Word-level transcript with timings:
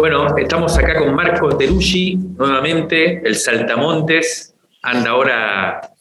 Bueno, 0.00 0.34
estamos 0.34 0.78
acá 0.78 0.98
con 0.98 1.14
Marco 1.14 1.58
Teruggi, 1.58 2.16
nuevamente, 2.16 3.20
el 3.22 3.36
Saltamontes, 3.36 4.54
anda 4.80 5.10
ahora, 5.10 5.92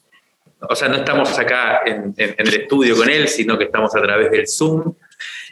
o 0.70 0.74
sea, 0.74 0.88
no 0.88 0.96
estamos 0.96 1.38
acá 1.38 1.82
en, 1.86 2.16
el 2.16 2.48
estudio 2.48 2.96
con 2.96 3.10
él, 3.10 3.28
sino 3.28 3.58
que 3.58 3.66
estamos 3.66 3.94
a 3.98 4.02
través 4.02 4.32
del 4.32 4.48
Zoom, 4.48 4.94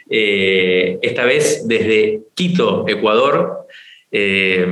eh, 0.08 0.98
esta 1.02 1.26
vez 1.26 1.68
desde 1.68 2.22
Quito, 2.34 2.86
Ecuador, 2.88 3.66
eh, 4.10 4.66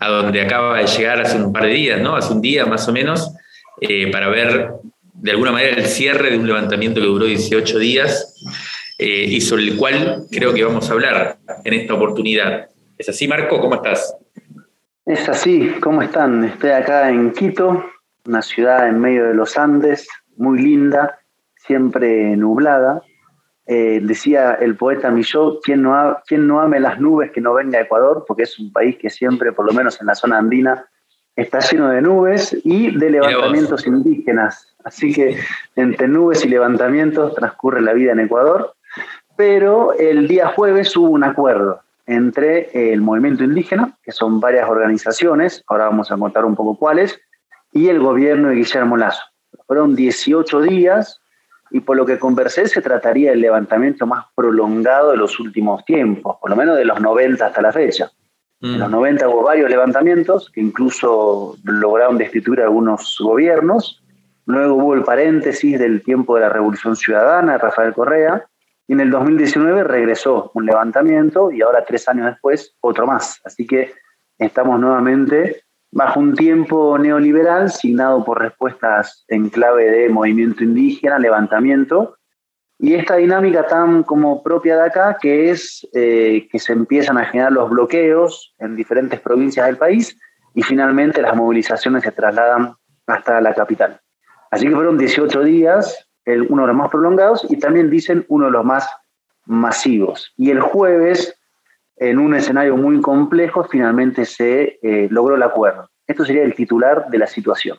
a 0.00 0.08
donde 0.10 0.42
acaba 0.42 0.80
de 0.80 0.86
llegar 0.86 1.22
hace 1.22 1.38
un 1.38 1.50
par 1.50 1.64
de 1.64 1.70
días, 1.70 2.02
¿no? 2.02 2.16
Hace 2.16 2.30
un 2.30 2.42
día 2.42 2.66
más 2.66 2.86
o 2.88 2.92
menos, 2.92 3.32
eh, 3.80 4.10
para 4.12 4.28
ver 4.28 4.68
de 5.14 5.30
alguna 5.30 5.50
manera 5.50 5.76
el 5.78 5.86
cierre 5.86 6.30
de 6.30 6.36
un 6.36 6.46
levantamiento 6.46 7.00
que 7.00 7.06
duró 7.06 7.24
18 7.24 7.78
días 7.78 8.34
y 8.98 9.40
sobre 9.40 9.62
el 9.64 9.76
cual 9.76 10.26
creo 10.30 10.52
que 10.52 10.62
vamos 10.62 10.90
a 10.90 10.92
hablar 10.92 11.38
en 11.64 11.72
esta 11.72 11.94
oportunidad. 11.94 12.68
¿Es 12.96 13.08
así, 13.08 13.26
Marco? 13.26 13.60
¿Cómo 13.60 13.74
estás? 13.74 14.16
Es 15.04 15.28
así, 15.28 15.74
¿cómo 15.80 16.00
están? 16.00 16.44
Estoy 16.44 16.70
acá 16.70 17.10
en 17.10 17.32
Quito, 17.32 17.84
una 18.24 18.40
ciudad 18.40 18.88
en 18.88 19.00
medio 19.00 19.26
de 19.26 19.34
los 19.34 19.58
Andes, 19.58 20.08
muy 20.36 20.60
linda, 20.60 21.18
siempre 21.56 22.36
nublada. 22.36 23.02
Eh, 23.66 23.98
decía 24.00 24.54
el 24.60 24.76
poeta 24.76 25.10
Milló, 25.10 25.58
quien 25.60 25.82
no, 25.82 26.18
quien 26.26 26.46
no 26.46 26.60
ame 26.60 26.78
las 26.78 27.00
nubes 27.00 27.32
que 27.32 27.40
no 27.40 27.52
venga 27.52 27.78
a 27.78 27.82
Ecuador, 27.82 28.24
porque 28.28 28.44
es 28.44 28.58
un 28.60 28.72
país 28.72 28.96
que 28.96 29.10
siempre, 29.10 29.52
por 29.52 29.66
lo 29.66 29.72
menos 29.72 30.00
en 30.00 30.06
la 30.06 30.14
zona 30.14 30.38
andina, 30.38 30.86
está 31.34 31.58
lleno 31.58 31.90
de 31.90 32.00
nubes 32.00 32.56
y 32.62 32.96
de 32.96 33.10
levantamientos 33.10 33.88
indígenas. 33.88 34.72
Así 34.84 35.12
que 35.12 35.36
entre 35.74 36.06
nubes 36.06 36.44
y 36.44 36.48
levantamientos 36.48 37.34
transcurre 37.34 37.80
la 37.80 37.92
vida 37.92 38.12
en 38.12 38.20
Ecuador. 38.20 38.74
Pero 39.36 39.94
el 39.94 40.28
día 40.28 40.52
jueves 40.54 40.96
hubo 40.96 41.08
un 41.08 41.24
acuerdo 41.24 41.83
entre 42.06 42.92
el 42.92 43.00
movimiento 43.00 43.44
indígena, 43.44 43.96
que 44.02 44.12
son 44.12 44.40
varias 44.40 44.68
organizaciones, 44.68 45.64
ahora 45.66 45.86
vamos 45.86 46.10
a 46.10 46.16
contar 46.16 46.44
un 46.44 46.54
poco 46.54 46.76
cuáles, 46.76 47.18
y 47.72 47.88
el 47.88 48.00
gobierno 48.00 48.48
de 48.48 48.56
Guillermo 48.56 48.96
Lazo. 48.96 49.22
Fueron 49.66 49.96
18 49.96 50.60
días 50.62 51.20
y 51.70 51.80
por 51.80 51.96
lo 51.96 52.06
que 52.06 52.18
conversé 52.18 52.68
se 52.68 52.82
trataría 52.82 53.30
del 53.30 53.40
levantamiento 53.40 54.06
más 54.06 54.26
prolongado 54.34 55.10
de 55.10 55.16
los 55.16 55.40
últimos 55.40 55.84
tiempos, 55.84 56.36
por 56.40 56.50
lo 56.50 56.56
menos 56.56 56.76
de 56.76 56.84
los 56.84 57.00
90 57.00 57.46
hasta 57.46 57.62
la 57.62 57.72
fecha. 57.72 58.10
En 58.60 58.78
los 58.78 58.90
90 58.90 59.28
hubo 59.28 59.42
varios 59.42 59.68
levantamientos 59.68 60.48
que 60.50 60.60
incluso 60.60 61.54
lograron 61.64 62.16
destituir 62.16 62.62
a 62.62 62.64
algunos 62.64 63.18
gobiernos. 63.20 64.02
Luego 64.46 64.76
hubo 64.76 64.94
el 64.94 65.02
paréntesis 65.02 65.78
del 65.78 66.02
tiempo 66.02 66.36
de 66.36 66.42
la 66.42 66.48
Revolución 66.48 66.96
Ciudadana, 66.96 67.58
Rafael 67.58 67.92
Correa, 67.92 68.46
y 68.86 68.92
en 68.92 69.00
el 69.00 69.10
2019 69.10 69.84
regresó 69.84 70.50
un 70.54 70.66
levantamiento 70.66 71.50
y 71.50 71.62
ahora 71.62 71.84
tres 71.84 72.06
años 72.08 72.26
después 72.26 72.76
otro 72.80 73.06
más. 73.06 73.40
Así 73.44 73.66
que 73.66 73.92
estamos 74.38 74.78
nuevamente 74.78 75.62
bajo 75.90 76.20
un 76.20 76.34
tiempo 76.34 76.98
neoliberal 76.98 77.70
signado 77.70 78.24
por 78.24 78.40
respuestas 78.40 79.24
en 79.28 79.48
clave 79.48 79.90
de 79.90 80.08
movimiento 80.08 80.64
indígena, 80.64 81.18
levantamiento, 81.18 82.16
y 82.78 82.94
esta 82.94 83.16
dinámica 83.16 83.66
tan 83.66 84.02
como 84.02 84.42
propia 84.42 84.76
de 84.76 84.82
acá, 84.82 85.16
que 85.20 85.50
es 85.50 85.88
eh, 85.94 86.48
que 86.50 86.58
se 86.58 86.72
empiezan 86.72 87.16
a 87.16 87.24
generar 87.26 87.52
los 87.52 87.70
bloqueos 87.70 88.54
en 88.58 88.74
diferentes 88.74 89.20
provincias 89.20 89.66
del 89.66 89.76
país 89.76 90.18
y 90.52 90.62
finalmente 90.62 91.22
las 91.22 91.36
movilizaciones 91.36 92.02
se 92.02 92.12
trasladan 92.12 92.74
hasta 93.06 93.40
la 93.40 93.54
capital. 93.54 94.00
Así 94.50 94.66
que 94.68 94.74
fueron 94.74 94.98
18 94.98 95.42
días 95.44 96.08
uno 96.26 96.62
de 96.62 96.68
los 96.68 96.76
más 96.76 96.90
prolongados 96.90 97.46
y 97.48 97.56
también 97.56 97.90
dicen 97.90 98.24
uno 98.28 98.46
de 98.46 98.52
los 98.52 98.64
más 98.64 98.88
masivos. 99.46 100.32
Y 100.36 100.50
el 100.50 100.60
jueves, 100.60 101.36
en 101.96 102.18
un 102.18 102.34
escenario 102.34 102.76
muy 102.76 103.00
complejo, 103.00 103.64
finalmente 103.64 104.24
se 104.24 104.78
eh, 104.82 105.08
logró 105.10 105.36
el 105.36 105.42
acuerdo. 105.42 105.90
Esto 106.06 106.24
sería 106.24 106.42
el 106.42 106.54
titular 106.54 107.08
de 107.10 107.18
la 107.18 107.26
situación. 107.26 107.78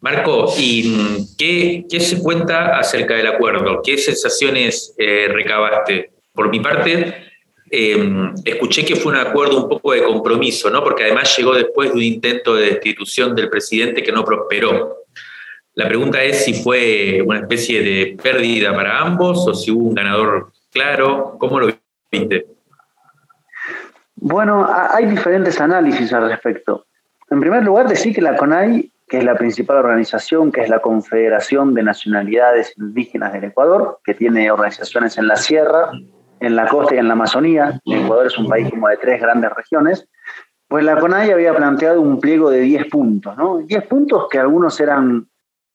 Marco, 0.00 0.52
¿y 0.58 1.34
qué, 1.38 1.86
se 1.98 2.22
cuenta 2.22 2.78
acerca 2.78 3.14
del 3.14 3.26
acuerdo? 3.26 3.80
¿Qué 3.82 3.96
sensaciones 3.96 4.94
eh, 4.98 5.28
recabaste? 5.32 6.12
Por 6.34 6.50
mi 6.50 6.60
parte, 6.60 7.14
em, 7.70 8.34
escuché 8.44 8.84
que 8.84 8.96
fue 8.96 9.12
un 9.12 9.18
acuerdo 9.18 9.62
un 9.62 9.68
poco 9.68 9.92
de 9.92 10.02
compromiso, 10.02 10.68
¿no? 10.68 10.84
Porque 10.84 11.04
además 11.04 11.34
llegó 11.38 11.54
después 11.54 11.88
de 11.88 11.96
un 11.96 12.02
intento 12.02 12.54
de 12.54 12.66
destitución 12.66 13.34
del 13.34 13.48
presidente 13.48 14.02
que 14.02 14.12
no 14.12 14.26
prosperó. 14.26 15.03
La 15.76 15.88
pregunta 15.88 16.22
es 16.22 16.44
si 16.44 16.54
fue 16.54 17.20
una 17.26 17.40
especie 17.40 17.82
de 17.82 18.16
pérdida 18.22 18.72
para 18.72 19.00
ambos 19.00 19.46
o 19.48 19.54
si 19.54 19.72
hubo 19.72 19.88
un 19.88 19.94
ganador 19.94 20.52
claro. 20.70 21.36
¿Cómo 21.38 21.58
lo 21.58 21.72
viste? 22.12 22.46
Bueno, 24.14 24.68
hay 24.68 25.06
diferentes 25.06 25.60
análisis 25.60 26.12
al 26.12 26.28
respecto. 26.28 26.86
En 27.28 27.40
primer 27.40 27.64
lugar, 27.64 27.88
decir 27.88 28.14
que 28.14 28.22
la 28.22 28.36
CONAI, 28.36 28.90
que 29.08 29.18
es 29.18 29.24
la 29.24 29.34
principal 29.36 29.78
organización, 29.78 30.52
que 30.52 30.60
es 30.60 30.68
la 30.68 30.78
Confederación 30.78 31.74
de 31.74 31.82
Nacionalidades 31.82 32.72
Indígenas 32.78 33.32
del 33.32 33.44
Ecuador, 33.44 33.98
que 34.04 34.14
tiene 34.14 34.50
organizaciones 34.52 35.18
en 35.18 35.26
la 35.26 35.36
sierra, 35.36 35.90
en 36.38 36.54
la 36.54 36.68
costa 36.68 36.94
y 36.94 36.98
en 36.98 37.08
la 37.08 37.14
Amazonía, 37.14 37.80
Ecuador 37.84 38.26
es 38.26 38.38
un 38.38 38.48
país 38.48 38.70
como 38.70 38.88
de 38.88 38.96
tres 38.96 39.20
grandes 39.20 39.50
regiones, 39.50 40.08
pues 40.68 40.84
la 40.84 40.98
CONAI 40.98 41.32
había 41.32 41.54
planteado 41.54 42.00
un 42.00 42.20
pliego 42.20 42.48
de 42.48 42.60
10 42.60 42.86
puntos, 42.86 43.36
¿no? 43.36 43.58
10 43.58 43.86
puntos 43.86 44.26
que 44.30 44.38
algunos 44.38 44.80
eran 44.80 45.28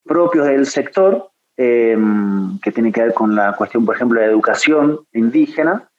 propios 0.06 0.48
del 0.48 0.66
sector, 0.66 1.30
em, 1.58 2.60
que 2.60 2.72
tiene 2.72 2.92
que 2.92 3.02
ver 3.02 3.14
con 3.14 3.36
la 3.36 3.54
cuestión, 3.54 3.86
por 3.86 3.96
ejemplo, 3.96 4.20
de 4.20 4.28
educación 4.28 5.00
indígena, 5.14 5.90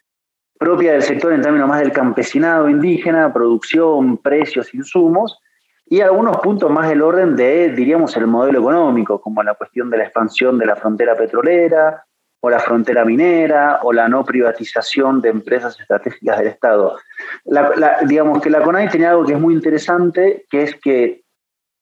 propia 0.59 0.93
del 0.93 1.03
sector 1.03 1.33
en 1.33 1.43
términos 1.43 1.69
más 1.69 1.81
del 1.81 1.93
campesinado 1.93 2.69
indígena, 2.69 3.33
producción, 3.33 4.19
precios, 4.19 4.75
insumos, 4.75 5.39
y 5.87 6.03
algunos 6.03 6.37
puntos 6.37 6.71
más 6.71 6.89
del 6.89 7.03
orden 7.03 7.35
de, 7.35 7.71
diríamos, 7.71 8.17
el 8.17 8.27
modelo 8.27 8.61
económico, 8.61 9.21
como 9.21 9.43
la 9.43 9.55
cuestión 9.55 9.91
de 9.91 9.97
la 9.97 10.05
expansión 10.05 10.57
de 10.57 10.67
la 10.67 10.77
frontera 10.77 11.17
petrolera, 11.17 12.05
o 12.41 12.49
la 12.49 12.59
frontera 12.59 13.05
minera, 13.05 13.81
o 13.83 13.93
la 13.93 14.09
no 14.09 14.25
privatización 14.25 15.21
de 15.21 15.31
empresas 15.31 15.79
estratégicas 15.81 16.39
del 16.39 16.47
Estado. 16.47 16.97
digamos 18.07 18.41
que 18.41 18.51
la 18.51 18.63
CONAI 18.63 18.89
tenía 18.89 19.11
algo 19.11 19.27
que 19.27 19.35
es 19.35 19.41
muy 19.41 19.53
interesante, 19.53 20.47
que 20.49 20.63
es 20.63 20.77
que 20.77 21.23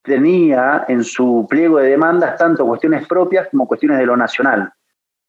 tenía 0.03 0.85
en 0.89 1.05
su 1.05 1.47
pliego 1.49 1.79
de 1.79 1.91
demandas 1.91 2.37
tanto 2.37 2.67
cuestiones 2.67 3.07
propias 3.07 3.49
como 3.51 3.67
cuestiones 3.67 3.99
de 3.99 4.07
lo 4.07 4.17
nacional. 4.17 4.73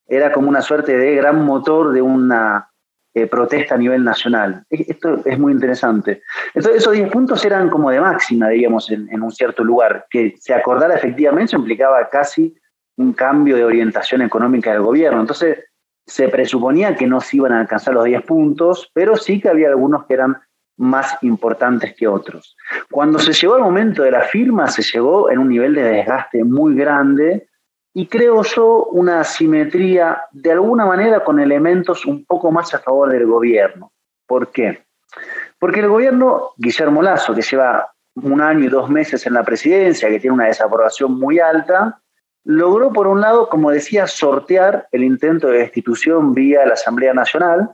Era 0.08 0.32
como 0.32 0.50
una 0.50 0.62
suerte 0.62 0.98
de 0.98 1.16
gran 1.16 1.46
motor 1.46 1.92
de 1.92 2.02
una 2.02 2.70
eh, 3.14 3.28
protesta 3.28 3.76
a 3.76 3.78
nivel 3.78 4.04
nacional. 4.04 4.64
Esto 4.70 5.22
es 5.26 5.40
muy 5.40 5.52
interesante. 5.52 6.22
Entonces, 6.54 6.82
esos 6.82 6.94
10 6.94 7.12
puntos 7.12 7.44
eran 7.44 7.70
como 7.70 7.90
de 7.90 8.00
máxima, 8.00 8.50
digamos, 8.50 8.90
en, 8.92 9.08
en 9.12 9.22
un 9.22 9.32
cierto 9.32 9.64
lugar. 9.64 10.06
Que 10.10 10.36
se 10.40 10.54
acordara 10.54 10.96
efectivamente 10.96 11.56
implicaba 11.56 12.08
casi 12.10 12.56
un 12.98 13.14
cambio 13.14 13.56
de 13.56 13.66
orientación 13.66 14.22
económica 14.22 14.72
del 14.72 14.82
gobierno. 14.82 15.22
Entonces, 15.22 15.58
se 16.06 16.28
presuponía 16.28 16.96
que 16.96 17.08
no 17.08 17.22
se 17.22 17.38
iban 17.38 17.54
a 17.54 17.62
alcanzar 17.62 17.94
los 17.94 18.06
10 18.06 18.24
puntos, 18.24 18.90
pero 18.94 19.16
sí 19.16 19.40
que 19.40 19.50
había 19.50 19.70
algunos 19.70 20.06
que 20.06 20.16
eran 20.16 20.38
más 20.80 21.18
importantes 21.24 21.94
que 21.94 22.08
otros. 22.08 22.56
Cuando 22.90 23.20
se 23.20 23.34
llegó 23.34 23.56
al 23.56 23.62
momento 23.62 24.04
de 24.04 24.12
la 24.12 24.22
firma, 24.22 24.68
se 24.68 24.82
llegó 24.82 25.30
en 25.30 25.40
un 25.40 25.50
nivel 25.50 25.76
de 25.76 25.84
desgaste 25.84 26.44
muy 26.44 26.74
grande 26.74 27.50
y 27.94 28.08
creo 28.08 28.44
yo 28.44 28.86
una 28.86 29.20
asimetría 29.20 30.24
de 30.32 30.54
alguna 30.54 30.86
manera 30.86 31.24
con 31.24 31.40
elementos 31.40 32.06
un 32.06 32.24
poco 32.26 32.50
más 32.52 32.74
a 32.74 32.80
favor 32.80 33.12
del 33.12 33.26
gobierno. 33.26 33.92
¿Por 34.26 34.52
qué? 34.52 34.86
Porque 35.60 35.82
el 35.82 35.90
gobierno, 35.90 36.52
Guillermo 36.56 37.02
Lazo, 37.02 37.36
que 37.36 37.42
lleva 37.42 37.92
un 38.16 38.42
año 38.42 38.66
y 38.66 38.70
dos 38.70 38.90
meses 38.90 39.26
en 39.26 39.34
la 39.34 39.44
presidencia, 39.44 40.08
que 40.08 40.20
tiene 40.20 40.36
una 40.36 40.46
desaprobación 40.46 41.20
muy 41.20 41.40
alta, 41.40 42.00
logró, 42.46 42.94
por 42.94 43.08
un 43.08 43.20
lado, 43.20 43.50
como 43.50 43.70
decía, 43.70 44.08
sortear 44.08 44.88
el 44.94 45.04
intento 45.04 45.48
de 45.48 45.60
destitución 45.60 46.34
vía 46.34 46.66
la 46.66 46.74
Asamblea 46.74 47.14
Nacional, 47.14 47.72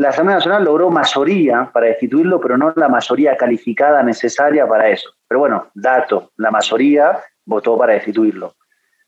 la 0.00 0.08
Asamblea 0.08 0.38
Nacional 0.38 0.64
logró 0.64 0.88
mayoría 0.88 1.70
para 1.74 1.88
destituirlo, 1.88 2.40
pero 2.40 2.56
no 2.56 2.72
la 2.74 2.88
mayoría 2.88 3.36
calificada 3.36 4.02
necesaria 4.02 4.66
para 4.66 4.88
eso. 4.88 5.10
Pero 5.28 5.40
bueno, 5.40 5.66
dato, 5.74 6.30
la 6.38 6.50
mayoría 6.50 7.20
votó 7.44 7.76
para 7.76 7.92
destituirlo. 7.92 8.54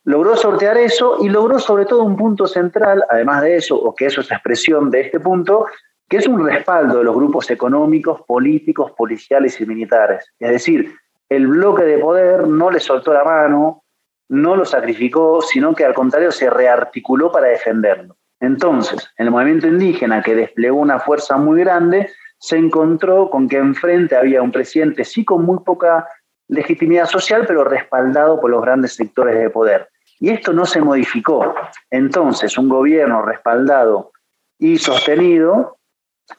Logró 0.05 0.37
sortear 0.37 0.77
eso 0.77 1.17
y 1.23 1.31
logró 1.31 1.59
sobre 1.59 1.87
todo 1.87 2.05
un 2.05 2.15
punto 2.15 2.47
central, 2.47 3.03
además 3.09 3.41
de 3.41 3.57
eso, 3.57 3.75
o 3.75 3.95
que 3.95 4.05
eso 4.05 4.21
es 4.21 4.31
expresión 4.31 4.91
de 4.91 5.01
este 5.01 5.19
punto, 5.19 5.65
que 6.07 6.19
es 6.19 6.27
un 6.27 6.45
respaldo 6.45 6.99
de 6.99 7.05
los 7.05 7.15
grupos 7.15 7.51
económicos, 7.51 8.21
políticos, 8.27 8.93
policiales 8.95 9.59
y 9.63 9.65
militares. 9.65 10.31
Es 10.39 10.51
decir, 10.51 10.95
el 11.31 11.47
bloque 11.47 11.85
de 11.85 11.97
poder 11.97 12.47
no 12.47 12.71
le 12.71 12.81
soltó 12.81 13.15
la 13.15 13.25
mano, 13.25 13.83
no 14.29 14.57
lo 14.57 14.67
sacrificó, 14.67 15.41
sino 15.41 15.75
que 15.75 15.87
al 15.87 15.95
contrario 15.95 16.31
se 16.33 16.51
rearticuló 16.51 17.33
para 17.33 17.47
defenderlo. 17.47 18.15
Entonces, 18.43 19.09
el 19.19 19.31
movimiento 19.31 19.69
indígena, 19.69 20.21
que 20.21 20.35
desplegó 20.35 20.77
una 20.77 20.99
fuerza 20.99 21.37
muy 21.37 21.61
grande, 21.61 22.11
se 22.41 22.57
encontró 22.57 23.31
con 23.31 23.49
que 23.49 23.57
enfrente 23.57 24.17
había 24.17 24.43
un 24.43 24.51
presidente, 24.51 25.05
sí 25.05 25.25
con 25.25 25.45
muy 25.45 25.61
poca 25.61 26.09
legitimidad 26.49 27.07
social, 27.07 27.45
pero 27.47 27.63
respaldado 27.63 28.41
por 28.41 28.51
los 28.51 28.61
grandes 28.61 28.95
sectores 28.95 29.39
de 29.39 29.49
poder. 29.49 29.89
Y 30.19 30.31
esto 30.31 30.53
no 30.53 30.67
se 30.67 30.81
modificó. 30.81 31.55
Entonces, 31.89 32.59
un 32.59 32.69
gobierno 32.69 33.23
respaldado 33.23 34.11
y 34.59 34.77
sostenido 34.77 35.79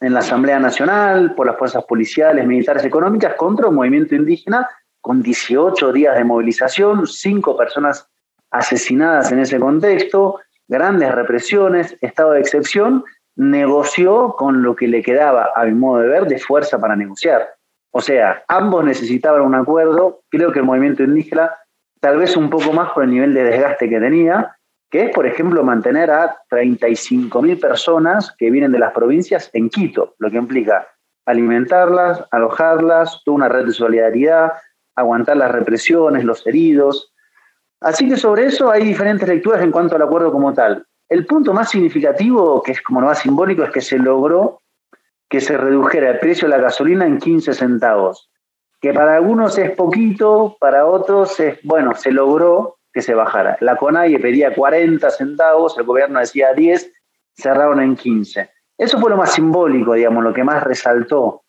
en 0.02 0.12
la 0.12 0.20
Asamblea 0.20 0.58
Nacional, 0.58 1.34
por 1.34 1.46
las 1.46 1.56
fuerzas 1.56 1.84
policiales, 1.84 2.46
militares, 2.46 2.84
económicas, 2.84 3.34
contra 3.34 3.68
un 3.68 3.76
movimiento 3.76 4.14
indígena 4.14 4.68
con 5.00 5.22
18 5.22 5.90
días 5.90 6.16
de 6.16 6.24
movilización, 6.24 7.06
cinco 7.06 7.56
personas 7.56 8.06
asesinadas 8.50 9.32
en 9.32 9.38
ese 9.38 9.58
contexto, 9.58 10.40
grandes 10.68 11.12
represiones, 11.12 11.96
estado 12.00 12.32
de 12.32 12.40
excepción, 12.40 13.04
negoció 13.36 14.34
con 14.36 14.62
lo 14.62 14.76
que 14.76 14.88
le 14.88 15.02
quedaba, 15.02 15.50
a 15.54 15.64
mi 15.64 15.72
modo 15.72 16.00
de 16.00 16.08
ver, 16.08 16.26
de 16.26 16.38
fuerza 16.38 16.78
para 16.78 16.96
negociar. 16.96 17.48
O 17.92 18.00
sea, 18.00 18.42
ambos 18.48 18.84
necesitaban 18.84 19.42
un 19.42 19.54
acuerdo, 19.54 20.22
creo 20.30 20.52
que 20.52 20.60
el 20.60 20.64
movimiento 20.64 21.02
indígena, 21.02 21.52
tal 22.00 22.18
vez 22.18 22.36
un 22.36 22.50
poco 22.50 22.72
más 22.72 22.90
por 22.92 23.04
el 23.04 23.10
nivel 23.10 23.34
de 23.34 23.44
desgaste 23.44 23.88
que 23.88 24.00
tenía, 24.00 24.56
que 24.90 25.06
es, 25.06 25.10
por 25.10 25.26
ejemplo, 25.26 25.64
mantener 25.64 26.10
a 26.10 26.36
35.000 26.50 27.60
personas 27.60 28.34
que 28.38 28.50
vienen 28.50 28.72
de 28.72 28.78
las 28.78 28.92
provincias 28.92 29.50
en 29.52 29.68
Quito, 29.68 30.14
lo 30.18 30.30
que 30.30 30.36
implica 30.36 30.86
alimentarlas, 31.26 32.24
alojarlas, 32.30 33.22
toda 33.24 33.36
una 33.36 33.48
red 33.48 33.66
de 33.66 33.72
solidaridad, 33.72 34.52
aguantar 34.94 35.36
las 35.36 35.50
represiones, 35.50 36.24
los 36.24 36.46
heridos. 36.46 37.13
Así 37.84 38.08
que 38.08 38.16
sobre 38.16 38.46
eso 38.46 38.70
hay 38.70 38.82
diferentes 38.82 39.28
lecturas 39.28 39.62
en 39.62 39.70
cuanto 39.70 39.94
al 39.94 40.00
acuerdo 40.00 40.32
como 40.32 40.54
tal. 40.54 40.86
El 41.06 41.26
punto 41.26 41.52
más 41.52 41.68
significativo, 41.68 42.62
que 42.62 42.72
es 42.72 42.80
como 42.80 43.02
lo 43.02 43.08
más 43.08 43.18
simbólico, 43.18 43.62
es 43.62 43.70
que 43.70 43.82
se 43.82 43.98
logró 43.98 44.62
que 45.28 45.42
se 45.42 45.58
redujera 45.58 46.12
el 46.12 46.18
precio 46.18 46.48
de 46.48 46.56
la 46.56 46.62
gasolina 46.62 47.06
en 47.06 47.18
15 47.18 47.52
centavos, 47.52 48.30
que 48.80 48.94
para 48.94 49.16
algunos 49.16 49.58
es 49.58 49.70
poquito, 49.72 50.56
para 50.58 50.86
otros 50.86 51.38
es, 51.40 51.58
bueno, 51.62 51.94
se 51.94 52.10
logró, 52.10 52.78
que 52.90 53.02
se 53.02 53.12
bajara. 53.12 53.58
La 53.60 53.76
CONAIE 53.76 54.18
pedía 54.18 54.54
40 54.54 55.10
centavos, 55.10 55.76
el 55.76 55.84
gobierno 55.84 56.20
decía 56.20 56.54
10, 56.54 56.90
cerraron 57.36 57.82
en 57.82 57.96
15. 57.96 58.48
Eso 58.78 58.98
fue 58.98 59.10
lo 59.10 59.18
más 59.18 59.34
simbólico, 59.34 59.92
digamos, 59.92 60.24
lo 60.24 60.32
que 60.32 60.42
más 60.42 60.62
resaltó. 60.62 61.42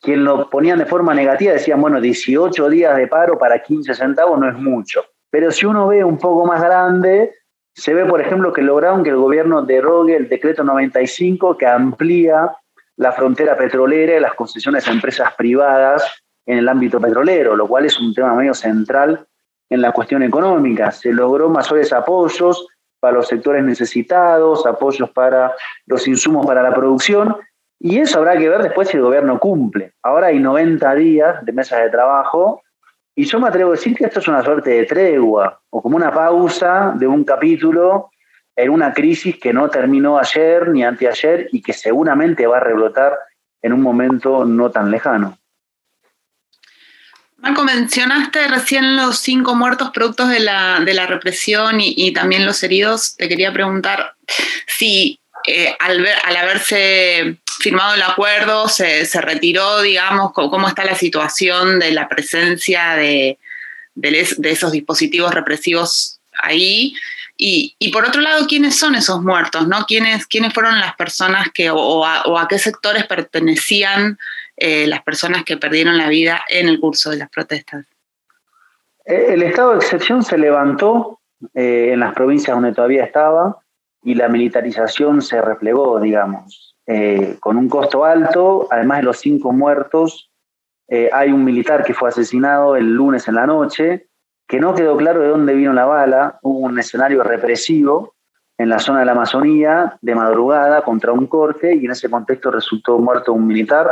Quien 0.00 0.24
lo 0.24 0.48
ponían 0.50 0.78
de 0.78 0.86
forma 0.86 1.14
negativa 1.14 1.52
decían, 1.52 1.80
bueno, 1.80 2.00
18 2.00 2.68
días 2.68 2.96
de 2.96 3.08
paro 3.08 3.36
para 3.36 3.60
15 3.60 3.92
centavos 3.94 4.38
no 4.38 4.48
es 4.48 4.54
mucho. 4.54 5.02
Pero 5.30 5.50
si 5.50 5.66
uno 5.66 5.86
ve 5.88 6.04
un 6.04 6.18
poco 6.18 6.46
más 6.46 6.62
grande, 6.62 7.34
se 7.74 7.94
ve, 7.94 8.04
por 8.04 8.20
ejemplo, 8.20 8.52
que 8.52 8.62
lograron 8.62 9.02
que 9.04 9.10
el 9.10 9.16
gobierno 9.16 9.62
derogue 9.62 10.16
el 10.16 10.28
decreto 10.28 10.64
95 10.64 11.56
que 11.56 11.66
amplía 11.66 12.50
la 12.96 13.12
frontera 13.12 13.56
petrolera 13.56 14.16
y 14.16 14.20
las 14.20 14.34
concesiones 14.34 14.86
a 14.86 14.92
empresas 14.92 15.32
privadas 15.34 16.22
en 16.46 16.58
el 16.58 16.68
ámbito 16.68 17.00
petrolero, 17.00 17.56
lo 17.56 17.66
cual 17.66 17.86
es 17.86 17.98
un 17.98 18.12
tema 18.12 18.34
medio 18.34 18.54
central 18.54 19.26
en 19.70 19.80
la 19.80 19.92
cuestión 19.92 20.22
económica. 20.22 20.90
Se 20.90 21.12
logró 21.12 21.48
mayores 21.48 21.92
apoyos 21.92 22.66
para 22.98 23.14
los 23.14 23.28
sectores 23.28 23.64
necesitados, 23.64 24.66
apoyos 24.66 25.08
para 25.10 25.54
los 25.86 26.06
insumos 26.06 26.44
para 26.44 26.62
la 26.62 26.74
producción, 26.74 27.36
y 27.78 27.98
eso 27.98 28.18
habrá 28.18 28.36
que 28.36 28.48
ver 28.48 28.62
después 28.62 28.88
si 28.88 28.98
el 28.98 29.02
gobierno 29.02 29.38
cumple. 29.38 29.94
Ahora 30.02 30.26
hay 30.26 30.38
90 30.38 30.94
días 30.96 31.44
de 31.46 31.52
mesas 31.52 31.80
de 31.80 31.88
trabajo, 31.88 32.62
y 33.20 33.26
yo 33.26 33.38
me 33.38 33.48
atrevo 33.48 33.72
a 33.72 33.76
decir 33.76 33.94
que 33.94 34.06
esto 34.06 34.20
es 34.20 34.28
una 34.28 34.42
suerte 34.42 34.70
de 34.70 34.86
tregua, 34.86 35.60
o 35.68 35.82
como 35.82 35.94
una 35.94 36.10
pausa 36.10 36.94
de 36.96 37.06
un 37.06 37.22
capítulo 37.22 38.08
en 38.56 38.70
una 38.70 38.94
crisis 38.94 39.36
que 39.38 39.52
no 39.52 39.68
terminó 39.68 40.18
ayer 40.18 40.70
ni 40.70 40.82
anteayer 40.82 41.46
y 41.52 41.60
que 41.60 41.74
seguramente 41.74 42.46
va 42.46 42.56
a 42.56 42.60
rebrotar 42.60 43.18
en 43.60 43.74
un 43.74 43.82
momento 43.82 44.46
no 44.46 44.70
tan 44.70 44.90
lejano. 44.90 45.36
Marco, 47.36 47.62
mencionaste 47.62 48.48
recién 48.48 48.96
los 48.96 49.18
cinco 49.18 49.54
muertos 49.54 49.90
productos 49.90 50.30
de 50.30 50.40
la, 50.40 51.06
represión 51.06 51.76
y, 51.78 52.14
también 52.14 52.46
los 52.46 52.62
heridos. 52.62 53.16
Te 53.18 53.28
quería 53.28 53.52
preguntar 53.52 54.14
si 54.66 55.19
eh, 55.46 55.74
al, 55.78 56.06
haberse 56.36 57.38
firmado 57.60 57.94
el 57.94 58.02
acuerdo 58.02 58.68
se, 58.68 59.04
retiró, 59.20 59.80
digamos, 59.80 60.32
cómo, 60.32 60.68
está 60.68 60.84
la 60.84 60.94
situación 60.94 61.78
de 61.78 61.92
la 61.92 62.08
presencia 62.08 62.94
de, 62.96 63.38
esos 64.02 64.72
dispositivos 64.72 65.34
represivos 65.34 66.20
ahí. 66.38 66.94
Y, 67.42 67.90
por 67.90 68.04
otro 68.04 68.20
lado, 68.20 68.46
¿quiénes 68.46 68.78
son 68.78 68.94
esos 68.94 69.22
muertos? 69.22 69.66
¿no? 69.66 69.86
¿Quiénes, 69.86 70.26
quiénes 70.26 70.52
fueron 70.52 70.78
las 70.78 70.94
personas 70.96 71.48
que, 71.54 71.70
o 71.70 72.04
a 72.04 72.48
qué 72.48 72.58
sectores 72.58 73.06
pertenecían 73.06 74.18
eh, 74.58 74.86
las 74.86 75.02
personas 75.02 75.44
que 75.44 75.56
perdieron 75.56 75.96
la 75.96 76.08
vida 76.08 76.42
en 76.50 76.68
el 76.68 76.78
curso 76.78 77.08
de 77.10 77.16
las 77.16 77.30
protestas? 77.30 77.86
Eh, 79.06 79.28
el 79.30 79.42
estado 79.42 79.70
de 79.72 79.78
excepción 79.78 80.22
se 80.22 80.36
levantó 80.36 81.18
en 81.54 81.98
las 82.00 82.12
provincias 82.12 82.54
donde 82.54 82.74
todavía 82.74 83.02
estaba 83.02 83.56
y 84.02 84.14
la 84.14 84.28
militarización 84.28 85.22
se 85.22 85.40
replegó, 85.40 86.00
digamos, 86.00 86.76
con 87.38 87.56
un 87.56 87.68
costo 87.68 88.04
alto, 88.04 88.66
además 88.70 88.98
de 88.98 89.04
los 89.04 89.18
cinco 89.18 89.52
muertos, 89.52 90.30
hay 91.12 91.30
un 91.30 91.44
militar 91.44 91.84
que 91.84 91.94
fue 91.94 92.08
asesinado 92.08 92.74
el 92.76 92.92
lunes 92.92 93.28
en 93.28 93.36
la 93.36 93.46
noche, 93.46 94.08
que 94.48 94.58
no 94.58 94.74
quedó 94.74 94.96
claro 94.96 95.20
de 95.20 95.28
dónde 95.28 95.54
vino 95.54 95.72
la 95.72 95.84
bala, 95.84 96.40
hubo 96.42 96.58
un 96.58 96.78
escenario 96.78 97.22
represivo 97.22 98.14
en 98.58 98.68
la 98.68 98.80
zona 98.80 98.98
de 98.98 99.06
la 99.06 99.12
Amazonía 99.12 99.96
de 100.02 100.14
madrugada 100.14 100.82
contra 100.82 101.12
un 101.12 101.28
corte 101.28 101.74
y 101.76 101.84
en 101.84 101.92
ese 101.92 102.10
contexto 102.10 102.50
resultó 102.50 102.98
muerto 102.98 103.32
un 103.32 103.46
militar. 103.46 103.90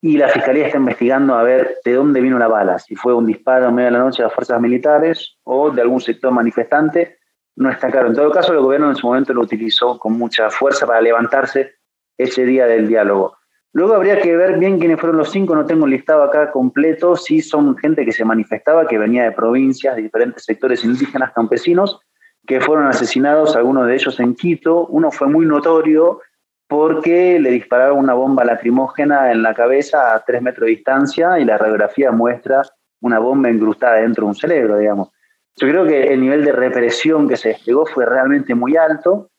Y 0.00 0.16
la 0.16 0.28
fiscalía 0.28 0.66
está 0.66 0.78
investigando 0.78 1.34
a 1.34 1.42
ver 1.42 1.76
de 1.84 1.94
dónde 1.94 2.20
vino 2.20 2.38
la 2.38 2.48
bala, 2.48 2.78
si 2.78 2.94
fue 2.94 3.12
un 3.12 3.26
disparo 3.26 3.68
en 3.68 3.74
medio 3.74 3.86
de 3.86 3.98
la 3.98 4.04
noche 4.04 4.22
de 4.22 4.28
las 4.28 4.34
fuerzas 4.34 4.60
militares 4.60 5.36
o 5.42 5.70
de 5.70 5.82
algún 5.82 6.00
sector 6.00 6.30
manifestante, 6.32 7.18
no 7.56 7.70
está 7.70 7.90
claro. 7.90 8.08
En 8.08 8.14
todo 8.14 8.30
caso, 8.30 8.52
el 8.52 8.60
gobierno 8.60 8.90
en 8.90 8.96
su 8.96 9.06
momento 9.06 9.34
lo 9.34 9.42
utilizó 9.42 9.98
con 9.98 10.14
mucha 10.14 10.50
fuerza 10.50 10.86
para 10.86 11.00
levantarse 11.00 11.74
ese 12.16 12.44
día 12.44 12.66
del 12.66 12.88
diálogo. 12.88 13.36
Luego 13.74 13.94
habría 13.94 14.20
que 14.20 14.36
ver 14.36 14.58
bien 14.58 14.78
quiénes 14.78 15.00
fueron 15.00 15.16
los 15.16 15.30
cinco, 15.30 15.54
no 15.54 15.64
tengo 15.64 15.84
un 15.84 15.90
listado 15.90 16.22
acá 16.22 16.50
completo, 16.50 17.16
sí 17.16 17.40
son 17.40 17.76
gente 17.78 18.04
que 18.04 18.12
se 18.12 18.24
manifestaba, 18.24 18.86
que 18.86 18.98
venía 18.98 19.24
de 19.24 19.32
provincias, 19.32 19.96
de 19.96 20.02
diferentes 20.02 20.44
sectores 20.44 20.84
indígenas, 20.84 21.32
campesinos, 21.32 21.98
que 22.46 22.60
fueron 22.60 22.86
asesinados, 22.86 23.56
algunos 23.56 23.86
de 23.86 23.94
ellos 23.94 24.20
en 24.20 24.34
Quito, 24.34 24.86
uno 24.88 25.10
fue 25.10 25.28
muy 25.28 25.46
notorio, 25.46 26.20
porque 26.68 27.38
le 27.38 27.50
dispararon 27.50 27.98
una 27.98 28.14
bomba 28.14 28.44
lacrimógena 28.44 29.32
en 29.32 29.42
la 29.42 29.54
cabeza 29.54 30.14
a 30.14 30.24
tres 30.24 30.42
metros 30.42 30.66
de 30.66 30.72
distancia 30.72 31.38
y 31.38 31.44
la 31.44 31.56
radiografía 31.56 32.10
muestra 32.10 32.62
una 33.00 33.18
bomba 33.18 33.50
incrustada 33.50 33.96
dentro 33.96 34.24
de 34.24 34.28
un 34.28 34.34
cerebro, 34.34 34.78
digamos. 34.78 35.10
Yo 35.56 35.68
creo 35.68 35.86
que 35.86 36.12
el 36.12 36.20
nivel 36.20 36.44
de 36.44 36.52
represión 36.52 37.28
que 37.28 37.36
se 37.36 37.50
desplegó 37.50 37.86
fue 37.86 38.06
realmente 38.06 38.54
muy 38.54 38.76
alto. 38.76 39.30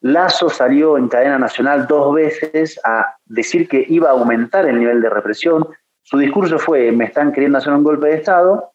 Lazo 0.00 0.48
salió 0.48 0.98
en 0.98 1.08
cadena 1.08 1.38
nacional 1.38 1.86
dos 1.86 2.14
veces 2.14 2.80
a 2.84 3.16
decir 3.24 3.68
que 3.68 3.84
iba 3.88 4.08
a 4.08 4.12
aumentar 4.12 4.66
el 4.66 4.78
nivel 4.78 5.00
de 5.00 5.10
represión. 5.10 5.66
Su 6.02 6.18
discurso 6.18 6.58
fue, 6.58 6.92
me 6.92 7.06
están 7.06 7.32
queriendo 7.32 7.58
hacer 7.58 7.72
un 7.72 7.82
golpe 7.82 8.08
de 8.08 8.14
Estado. 8.14 8.72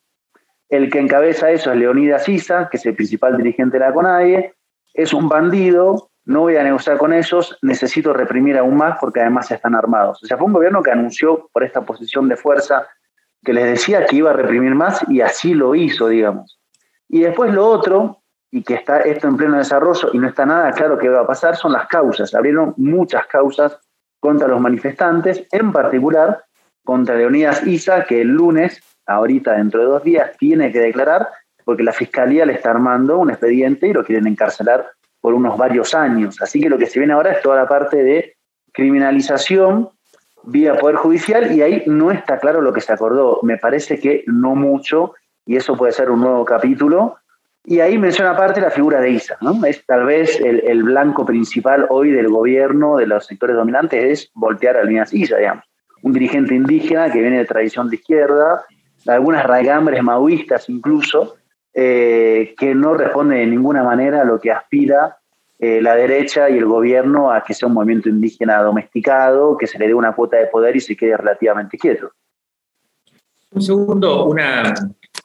El 0.67 0.89
que 0.89 0.99
encabeza 0.99 1.51
eso 1.51 1.71
es 1.71 1.77
Leonidas 1.77 2.27
Isa, 2.27 2.67
que 2.69 2.77
es 2.77 2.85
el 2.85 2.95
principal 2.95 3.37
dirigente 3.37 3.77
de 3.77 3.85
la 3.85 3.93
CONAIE. 3.93 4.53
Es 4.93 5.13
un 5.13 5.29
bandido, 5.29 6.11
no 6.25 6.41
voy 6.41 6.57
a 6.57 6.63
negociar 6.63 6.97
con 6.97 7.13
ellos, 7.13 7.57
necesito 7.61 8.13
reprimir 8.13 8.57
aún 8.57 8.75
más 8.75 8.97
porque 8.99 9.21
además 9.21 9.49
están 9.51 9.75
armados. 9.75 10.21
O 10.23 10.25
sea, 10.25 10.37
fue 10.37 10.47
un 10.47 10.53
gobierno 10.53 10.83
que 10.83 10.91
anunció 10.91 11.49
por 11.53 11.63
esta 11.63 11.81
posición 11.81 12.27
de 12.27 12.35
fuerza 12.35 12.87
que 13.43 13.53
les 13.53 13.65
decía 13.65 14.05
que 14.05 14.17
iba 14.17 14.29
a 14.29 14.33
reprimir 14.33 14.75
más 14.75 15.03
y 15.09 15.21
así 15.21 15.53
lo 15.53 15.73
hizo, 15.73 16.07
digamos. 16.07 16.60
Y 17.13 17.19
después 17.19 17.53
lo 17.53 17.67
otro, 17.67 18.21
y 18.49 18.63
que 18.63 18.75
está 18.75 19.01
esto 19.01 19.27
en 19.27 19.35
pleno 19.35 19.57
desarrollo 19.57 20.11
y 20.13 20.17
no 20.17 20.29
está 20.29 20.45
nada 20.45 20.71
claro 20.71 20.97
qué 20.97 21.09
va 21.09 21.21
a 21.21 21.27
pasar, 21.27 21.57
son 21.57 21.73
las 21.73 21.87
causas. 21.87 22.33
Abrieron 22.33 22.73
muchas 22.77 23.27
causas 23.27 23.77
contra 24.21 24.47
los 24.47 24.61
manifestantes, 24.61 25.45
en 25.51 25.73
particular 25.73 26.45
contra 26.85 27.15
Leonidas 27.15 27.67
Isa, 27.67 28.05
que 28.05 28.21
el 28.21 28.29
lunes, 28.29 28.81
ahorita 29.05 29.53
dentro 29.53 29.81
de 29.81 29.87
dos 29.87 30.03
días, 30.03 30.31
tiene 30.37 30.71
que 30.71 30.79
declarar 30.79 31.27
porque 31.65 31.83
la 31.83 31.91
fiscalía 31.91 32.45
le 32.45 32.53
está 32.53 32.71
armando 32.71 33.17
un 33.17 33.29
expediente 33.29 33.87
y 33.87 33.93
lo 33.93 34.05
quieren 34.05 34.27
encarcelar 34.27 34.89
por 35.19 35.33
unos 35.33 35.57
varios 35.57 35.93
años. 35.93 36.41
Así 36.41 36.61
que 36.61 36.69
lo 36.69 36.77
que 36.77 36.85
se 36.85 36.99
viene 36.99 37.13
ahora 37.13 37.33
es 37.33 37.41
toda 37.41 37.57
la 37.57 37.67
parte 37.67 38.03
de 38.03 38.37
criminalización 38.71 39.89
vía 40.43 40.77
Poder 40.77 40.95
Judicial 40.95 41.51
y 41.51 41.61
ahí 41.61 41.83
no 41.87 42.09
está 42.09 42.39
claro 42.39 42.61
lo 42.61 42.71
que 42.71 42.79
se 42.79 42.93
acordó. 42.93 43.41
Me 43.43 43.57
parece 43.57 43.99
que 43.99 44.23
no 44.27 44.55
mucho 44.55 45.13
y 45.45 45.55
eso 45.55 45.75
puede 45.75 45.91
ser 45.91 46.09
un 46.11 46.21
nuevo 46.21 46.45
capítulo 46.45 47.17
Y 47.63 47.79
ahí 47.79 47.97
menciona 47.97 48.31
aparte 48.31 48.61
la 48.61 48.71
figura 48.71 48.99
de 48.99 49.11
Isa, 49.11 49.37
¿no? 49.41 49.63
Es 49.65 49.85
tal 49.85 50.05
vez 50.05 50.39
el, 50.41 50.83
blanco 50.83 51.25
principal 51.25 51.85
hoy 51.89 52.11
del 52.11 52.29
gobierno, 52.29 52.97
de 52.97 53.05
los 53.05 53.27
sectores 53.27 53.55
dominantes, 53.55 54.03
es 54.03 54.31
voltear 54.33 54.77
a 54.77 54.83
Líneas 54.83 55.13
Isa, 55.13 55.37
digamos. 55.37 55.65
Un 56.01 56.13
dirigente 56.13 56.55
indígena 56.55 57.11
que 57.11 57.21
viene 57.21 57.37
de 57.37 57.45
tradición 57.45 57.89
de 57.89 57.97
izquierda, 57.97 58.65
de 59.05 59.11
algunas 59.11 59.45
raigambres 59.45 60.01
maoístas 60.01 60.69
incluso, 60.69 61.35
eh, 61.73 62.55
que 62.57 62.73
no 62.73 62.95
responde 62.95 63.37
de 63.37 63.45
ninguna 63.45 63.83
manera 63.83 64.21
a 64.21 64.25
lo 64.25 64.39
que 64.39 64.51
aspira 64.51 65.17
eh, 65.59 65.79
la 65.79 65.95
derecha 65.95 66.49
y 66.49 66.57
el 66.57 66.65
gobierno 66.65 67.31
a 67.31 67.43
que 67.43 67.53
sea 67.53 67.67
un 67.67 67.75
movimiento 67.75 68.09
indígena 68.09 68.63
domesticado, 68.63 69.55
que 69.55 69.67
se 69.67 69.77
le 69.77 69.87
dé 69.87 69.93
una 69.93 70.13
cuota 70.13 70.37
de 70.37 70.47
poder 70.47 70.75
y 70.75 70.79
se 70.79 70.97
quede 70.97 71.15
relativamente 71.15 71.77
quieto. 71.77 72.11
Un 73.51 73.61
segundo, 73.61 74.25
una, 74.25 74.73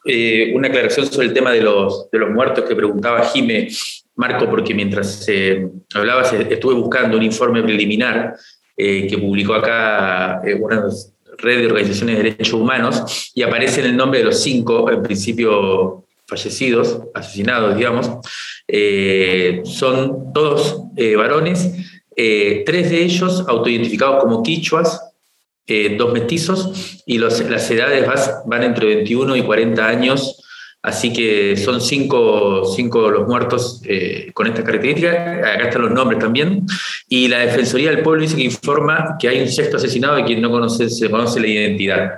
eh, 0.06 0.52
una 0.54 0.68
aclaración 0.68 1.06
sobre 1.06 1.26
el 1.26 1.32
tema 1.32 1.50
de 1.50 1.60
los, 1.60 2.08
de 2.10 2.18
los 2.18 2.30
muertos 2.30 2.64
que 2.64 2.76
preguntaba 2.76 3.24
Jime, 3.24 3.68
Marco, 4.14 4.48
porque 4.48 4.72
mientras 4.72 5.28
eh, 5.28 5.68
hablabas 5.94 6.32
estuve 6.32 6.74
buscando 6.74 7.16
un 7.16 7.24
informe 7.24 7.62
preliminar 7.62 8.36
eh, 8.76 9.06
que 9.08 9.18
publicó 9.18 9.54
acá 9.54 10.40
una 10.60 10.84
red 11.38 11.58
de 11.58 11.66
organizaciones 11.66 12.16
de 12.16 12.22
derechos 12.22 12.54
humanos 12.54 13.32
y 13.34 13.42
aparece 13.42 13.80
en 13.80 13.86
el 13.86 13.96
nombre 13.96 14.20
de 14.20 14.26
los 14.26 14.40
cinco, 14.40 14.90
en 14.90 15.02
principio 15.02 16.04
fallecidos, 16.26 17.00
asesinados, 17.12 17.76
digamos. 17.76 18.10
son 19.64 20.32
todos 20.32 20.82
varones, 21.16 21.72
tres 22.14 22.90
de 22.90 23.02
ellos 23.02 23.44
autoidentificados 23.46 24.22
como 24.22 24.42
quichuas, 24.42 25.00
eh, 25.68 25.96
dos 25.98 26.12
mestizos 26.12 27.02
y 27.06 27.18
las 27.18 27.40
edades 27.40 28.06
van 28.44 28.62
entre 28.62 28.86
21 28.86 29.34
y 29.34 29.42
40 29.42 29.84
años, 29.84 30.40
así 30.80 31.12
que 31.12 31.56
son 31.56 31.80
cinco, 31.80 32.64
cinco 32.64 33.10
los 33.10 33.26
muertos 33.26 33.82
eh, 33.84 34.30
con 34.32 34.46
estas 34.46 34.64
características, 34.64 35.14
acá 35.14 35.64
están 35.64 35.82
los 35.82 35.90
nombres 35.90 36.20
también, 36.20 36.64
y 37.08 37.26
la 37.26 37.40
Defensoría 37.40 37.90
del 37.90 38.02
Pueblo 38.04 38.22
dice 38.22 38.36
que 38.36 38.44
informa 38.44 39.16
que 39.18 39.28
hay 39.28 39.42
un 39.42 39.48
sexto 39.48 39.78
asesinado 39.78 40.14
de 40.14 40.24
quien 40.24 40.40
no 40.40 40.52
conoce, 40.52 40.88
se 40.88 41.10
conoce 41.10 41.40
la 41.40 41.48
identidad. 41.48 42.12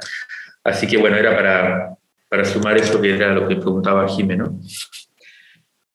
Así 0.63 0.87
que 0.87 0.99
bueno, 0.99 1.17
era 1.17 1.35
para, 1.35 1.97
para 2.29 2.45
sumar 2.45 2.77
eso 2.77 3.01
que 3.01 3.15
era 3.15 3.33
lo 3.33 3.49
que 3.49 3.57
preguntaba 3.57 4.07
Jimeno. 4.09 4.61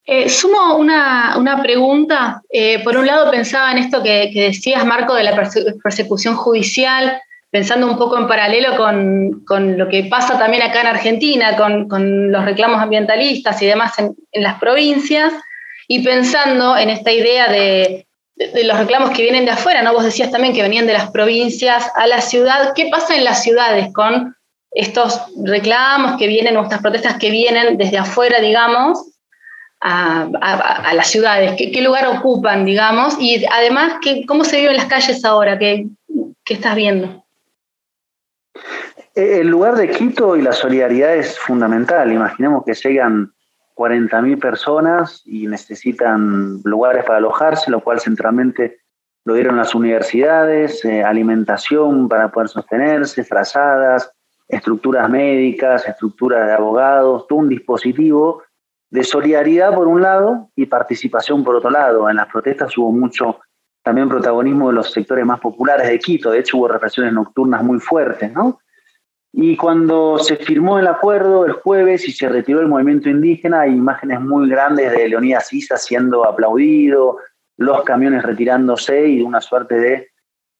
Eh, 0.05 0.27
sumo 0.27 0.75
una, 0.77 1.37
una 1.37 1.61
pregunta. 1.61 2.41
por 2.83 2.97
un 2.97 3.05
lado 3.05 3.29
pensaba 3.29 3.71
en 3.71 3.77
esto 3.77 4.01
que, 4.01 4.31
que 4.33 4.45
decías, 4.45 4.83
Marco, 4.87 5.13
de 5.13 5.23
la 5.23 5.35
persecución 5.83 6.35
judicial 6.35 7.21
pensando 7.53 7.85
un 7.85 7.99
poco 7.99 8.17
en 8.17 8.27
paralelo 8.27 8.75
con, 9.45 9.77
lo 9.77 9.87
que 9.87 10.05
pasa 10.05 10.39
también 10.39 10.63
acá 10.63 10.81
en 10.81 10.87
Argentina, 10.87 11.55
con, 11.55 12.31
los 12.31 12.45
reclamos 12.45 12.81
ambientalistas 12.81 13.61
y 13.61 13.67
demás 13.67 13.93
en, 13.99 14.15
las 14.41 14.59
provincias, 14.59 15.31
y 15.87 16.03
pensando 16.03 16.75
en 16.75 16.89
esta 16.89 17.11
idea 17.11 17.47
de, 17.49 18.07
los 18.63 18.75
reclamos 18.79 19.11
que 19.11 19.21
vienen 19.21 19.45
de 19.45 19.51
afuera, 19.51 19.83
¿no? 19.83 19.93
Vos 19.93 20.03
decías 20.03 20.31
también 20.31 20.55
que 20.55 20.63
venían 20.63 20.87
de 20.87 20.93
las 20.93 21.11
provincias 21.11 21.91
a 21.95 22.07
la 22.07 22.21
ciudad. 22.21 22.73
¿Qué 22.75 22.87
pasa 22.87 23.15
en 23.15 23.23
las 23.23 23.43
ciudades 23.43 23.93
con 23.93 24.35
estos 24.71 25.21
reclamos 25.45 26.17
que 26.17 26.25
vienen 26.25 26.57
o 26.57 26.63
estas 26.63 26.81
protestas 26.81 27.19
que 27.19 27.29
vienen 27.29 27.77
desde 27.77 27.99
afuera, 27.99 28.39
digamos, 28.39 29.11
a, 29.79 30.27
las 30.95 31.07
ciudades? 31.07 31.51
¿Qué, 31.55 31.81
lugar 31.83 32.07
ocupan, 32.07 32.65
digamos? 32.65 33.15
Y 33.19 33.45
además, 33.45 33.93
¿qué, 34.01 34.25
¿cómo 34.25 34.43
se 34.43 34.57
vive 34.57 34.71
en 34.71 34.77
las 34.77 34.87
calles 34.87 35.23
ahora? 35.23 35.59
¿Qué, 35.59 35.85
qué 36.43 36.55
estás 36.55 36.73
viendo? 36.73 37.23
El 39.15 39.47
lugar 39.47 39.75
de 39.75 39.89
Quito 39.91 40.35
y 40.35 40.41
la 40.41 40.53
solidaridad 40.53 41.15
es 41.15 41.37
fundamental. 41.37 42.11
Imaginemos 42.11 42.63
que 42.65 42.73
llegan 42.73 43.31
40.000 43.75 44.39
personas 44.39 45.21
y 45.25 45.45
necesitan 45.45 46.61
lugares 46.63 47.05
para 47.05 47.19
alojarse, 47.19 47.69
lo 47.69 47.81
cual 47.81 47.99
centralmente 47.99 48.79
lo 49.23 49.35
dieron 49.35 49.55
las 49.55 49.75
universidades, 49.75 50.83
eh, 50.83 51.03
alimentación 51.03 52.09
para 52.09 52.31
poder 52.31 52.49
sostenerse, 52.49 53.23
frazadas, 53.23 54.11
estructuras 54.47 55.07
médicas, 55.09 55.87
estructuras 55.87 56.47
de 56.47 56.53
abogados, 56.53 57.27
todo 57.27 57.39
un 57.39 57.49
dispositivo 57.49 58.41
de 58.89 59.03
solidaridad 59.03 59.75
por 59.75 59.87
un 59.87 60.01
lado 60.01 60.49
y 60.55 60.65
participación 60.65 61.43
por 61.43 61.55
otro 61.55 61.69
lado. 61.69 62.09
En 62.09 62.15
las 62.15 62.27
protestas 62.27 62.75
hubo 62.79 62.91
mucho 62.91 63.39
también 63.83 64.09
protagonismo 64.09 64.69
de 64.69 64.73
los 64.73 64.91
sectores 64.91 65.23
más 65.23 65.39
populares 65.39 65.87
de 65.87 65.99
Quito, 65.99 66.31
de 66.31 66.39
hecho 66.39 66.57
hubo 66.57 66.67
represiones 66.67 67.13
nocturnas 67.13 67.63
muy 67.63 67.79
fuertes, 67.79 68.31
¿no? 68.33 68.59
Y 69.35 69.57
cuando 69.57 70.19
se 70.19 70.35
firmó 70.35 70.77
el 70.77 70.85
acuerdo 70.85 71.47
el 71.47 71.53
jueves 71.53 72.07
y 72.07 72.11
se 72.11 72.29
retiró 72.29 72.59
el 72.59 72.67
movimiento 72.67 73.09
indígena, 73.09 73.61
hay 73.61 73.71
imágenes 73.71 74.21
muy 74.21 74.47
grandes 74.47 74.91
de 74.91 75.07
Leonidas 75.09 75.51
Issa 75.51 75.75
siendo 75.77 76.23
aplaudido, 76.23 77.17
los 77.57 77.83
camiones 77.83 78.21
retirándose 78.21 79.07
y 79.07 79.21
una 79.23 79.41
suerte 79.41 79.75
de 79.79 80.07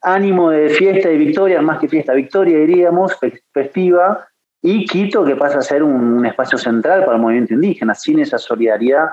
ánimo 0.02 0.50
de 0.50 0.70
fiesta 0.70 1.12
y 1.12 1.18
victoria, 1.20 1.62
más 1.62 1.80
que 1.80 1.88
fiesta, 1.88 2.14
victoria 2.14 2.58
diríamos, 2.58 3.16
festiva, 3.54 4.28
y 4.62 4.86
Quito 4.86 5.24
que 5.24 5.36
pasa 5.36 5.60
a 5.60 5.62
ser 5.62 5.84
un, 5.84 6.26
espacio 6.26 6.58
central 6.58 7.02
para 7.02 7.18
el 7.18 7.22
movimiento 7.22 7.54
indígena. 7.54 7.94
Sin 7.94 8.20
esa 8.20 8.38
solidaridad 8.38 9.08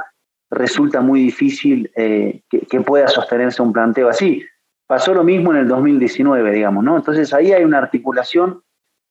resulta 0.48 1.00
muy 1.00 1.20
difícil 1.20 1.90
eh, 1.96 2.42
que, 2.48 2.60
que, 2.60 2.80
pueda 2.80 3.08
sostenerse 3.08 3.60
un 3.60 3.72
planteo 3.72 4.08
así. 4.08 4.42
Pasó 4.86 5.12
lo 5.12 5.24
mismo 5.24 5.52
en 5.52 5.58
el 5.58 5.68
2019, 5.68 6.52
digamos, 6.52 6.84
¿no? 6.84 6.96
Entonces 6.96 7.34
ahí 7.34 7.52
hay 7.52 7.64
una 7.64 7.78
articulación 7.78 8.62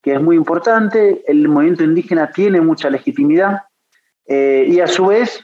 que 0.01 0.13
es 0.13 0.21
muy 0.21 0.35
importante, 0.35 1.23
el 1.27 1.47
movimiento 1.47 1.83
indígena 1.83 2.31
tiene 2.31 2.61
mucha 2.61 2.89
legitimidad 2.89 3.63
eh, 4.25 4.65
y 4.67 4.79
a 4.79 4.87
su 4.87 5.07
vez 5.07 5.43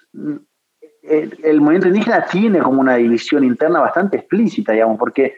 el, 1.03 1.61
movimiento 1.61 1.87
indígena 1.87 2.25
tiene 2.25 2.59
como 2.59 2.81
una 2.81 2.95
división 2.95 3.43
interna 3.43 3.79
bastante 3.79 4.17
explícita, 4.17 4.73
digamos, 4.73 4.97
porque 4.97 5.37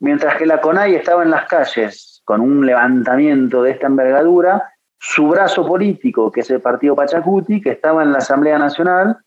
mientras 0.00 0.36
que 0.36 0.46
la 0.46 0.60
CONAI 0.60 0.94
estaba 0.94 1.22
en 1.22 1.30
las 1.30 1.46
calles 1.46 2.22
con 2.24 2.40
un 2.40 2.66
levantamiento 2.66 3.62
de 3.62 3.72
esta 3.72 3.86
envergadura, 3.86 4.72
su 4.98 5.28
brazo 5.28 5.66
político, 5.66 6.30
que 6.30 6.40
es 6.40 6.50
el 6.50 6.60
Partido 6.60 6.96
Pachacuti, 6.96 7.60
que 7.60 7.70
estaba 7.70 8.02
en 8.02 8.12
la 8.12 8.18
Asamblea 8.18 8.58
Nacional, 8.58 9.18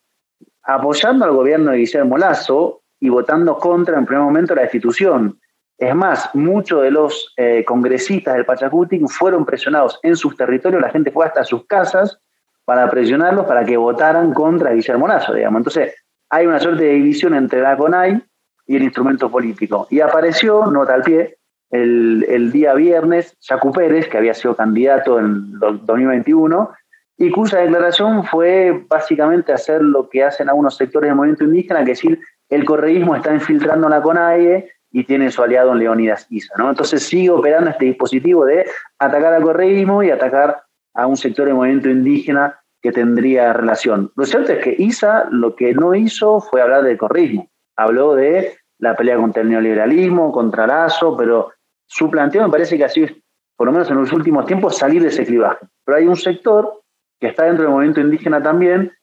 apoyando 0.64 1.26
al 1.26 1.32
gobierno 1.32 1.72
de 1.72 1.78
Guillermo 1.78 2.18
Lazo 2.18 2.82
y 3.00 3.10
votando 3.10 3.58
contra 3.58 3.98
en 3.98 4.06
primer 4.06 4.24
momento 4.24 4.54
la 4.54 4.64
destitución. 4.64 5.39
Es 5.80 5.96
más, 5.96 6.30
muchos 6.34 6.84
de 6.84 6.92
los 6.92 7.34
eh, 7.38 7.64
congresistas 7.66 8.36
del 8.36 8.46
Pachacuti 8.46 9.00
fueron 9.08 9.46
presionados 9.46 9.98
en 10.04 10.18
sus 10.18 10.36
territorios, 10.36 10.82
la 10.82 10.90
gente 10.90 11.10
fue 11.10 11.26
hasta 11.26 11.46
sus 11.46 11.66
casas 11.66 12.20
para 12.66 12.90
presionarlos 12.90 13.46
para 13.46 13.64
que 13.64 13.78
votaran 13.78 14.34
contra 14.34 14.74
Guillermo 14.74 15.08
Lazo, 15.08 15.34
digamos. 15.34 15.60
Entonces, 15.62 15.96
hay 16.30 16.46
una 16.46 16.60
suerte 16.60 16.84
de 16.84 16.92
división 16.92 17.34
entre 17.34 17.62
la 17.62 17.78
CONAI 17.78 18.22
y 18.68 18.76
el 18.76 18.84
instrumento 18.84 19.32
político. 19.32 19.88
Y 19.90 20.02
apareció, 20.02 20.68
nota 20.68 20.94
al 20.94 21.02
pie, 21.02 21.38
el, 21.72 22.52
día 22.52 22.74
viernes, 22.74 23.38
Jacu 23.42 23.72
Pérez, 23.72 24.10
que 24.10 24.18
había 24.18 24.34
sido 24.34 24.56
candidato 24.56 25.18
en 25.18 25.58
2021, 25.60 26.72
y 27.18 27.32
cuya 27.32 27.60
declaración 27.60 28.26
fue 28.26 28.86
básicamente 28.88 29.54
hacer 29.54 29.82
lo 29.82 30.10
que 30.10 30.24
hacen 30.24 30.50
algunos 30.50 30.76
sectores 30.76 31.10
del 31.10 31.16
movimiento 31.16 31.46
indígena, 31.46 31.86
que 31.86 31.94
es 31.94 32.02
decir, 32.02 32.20
el 32.50 32.66
correísmo 32.66 33.16
está 33.16 33.34
infiltrando 33.34 33.88
la 33.88 34.02
CONAIE 34.02 34.70
y 34.92 35.04
tiene 35.04 35.32
su 35.32 35.42
aliado 35.42 35.72
en 35.72 35.80
Leonidas 35.80 36.26
Isa. 36.30 36.54
¿no? 36.58 36.70
Entonces 36.70 37.04
sigue 37.04 37.30
operando 37.30 37.70
este 37.70 37.86
dispositivo 37.86 38.46
de 38.46 38.66
atacar 38.98 39.34
al 39.34 39.44
correísmo 39.44 40.04
y 40.04 40.12
atacar 40.12 40.64
a 40.94 41.08
un 41.08 41.18
sector 41.18 41.48
de 41.48 41.54
movimiento 41.54 41.90
indígena 41.90 42.60
que 42.82 42.92
tendría 42.92 43.54
relación. 43.54 44.12
Lo 44.16 44.26
cierto 44.26 44.54
es 44.54 44.64
que 44.64 44.76
Isa 44.78 45.28
lo 45.32 45.56
que 45.56 45.74
no 45.74 45.94
hizo 45.94 46.40
fue 46.40 46.62
hablar 46.62 46.84
del 46.84 46.98
correísmo. 46.98 47.50
Habló 47.76 48.16
de 48.16 48.58
la 48.80 48.96
pelea 48.96 49.18
contra 49.18 49.42
el 49.42 49.50
neoliberalismo, 49.50 50.32
contra 50.32 50.66
Lazo, 50.66 51.16
pero 51.18 51.52
su 51.86 52.10
planteo 52.10 52.44
me 52.44 52.50
parece 52.50 52.78
que 52.78 52.86
ha 52.86 52.90
sido, 52.90 53.10
por 53.58 53.68
lo 53.68 53.74
menos 53.74 53.90
en 53.90 53.98
los 53.98 54.12
últimos 54.14 54.46
tiempos, 54.46 54.78
salir 54.78 55.02
de 55.02 55.10
ese 55.10 55.26
clivaje. 55.26 55.68
Pero 55.86 55.98
hay 55.98 56.08
un 56.08 56.16
sector 56.16 56.82
que 57.20 57.28
está 57.28 57.44
dentro 57.44 57.64
del 57.64 57.74
movimiento 57.74 58.00
indígena 58.00 58.42
también, 58.42 58.94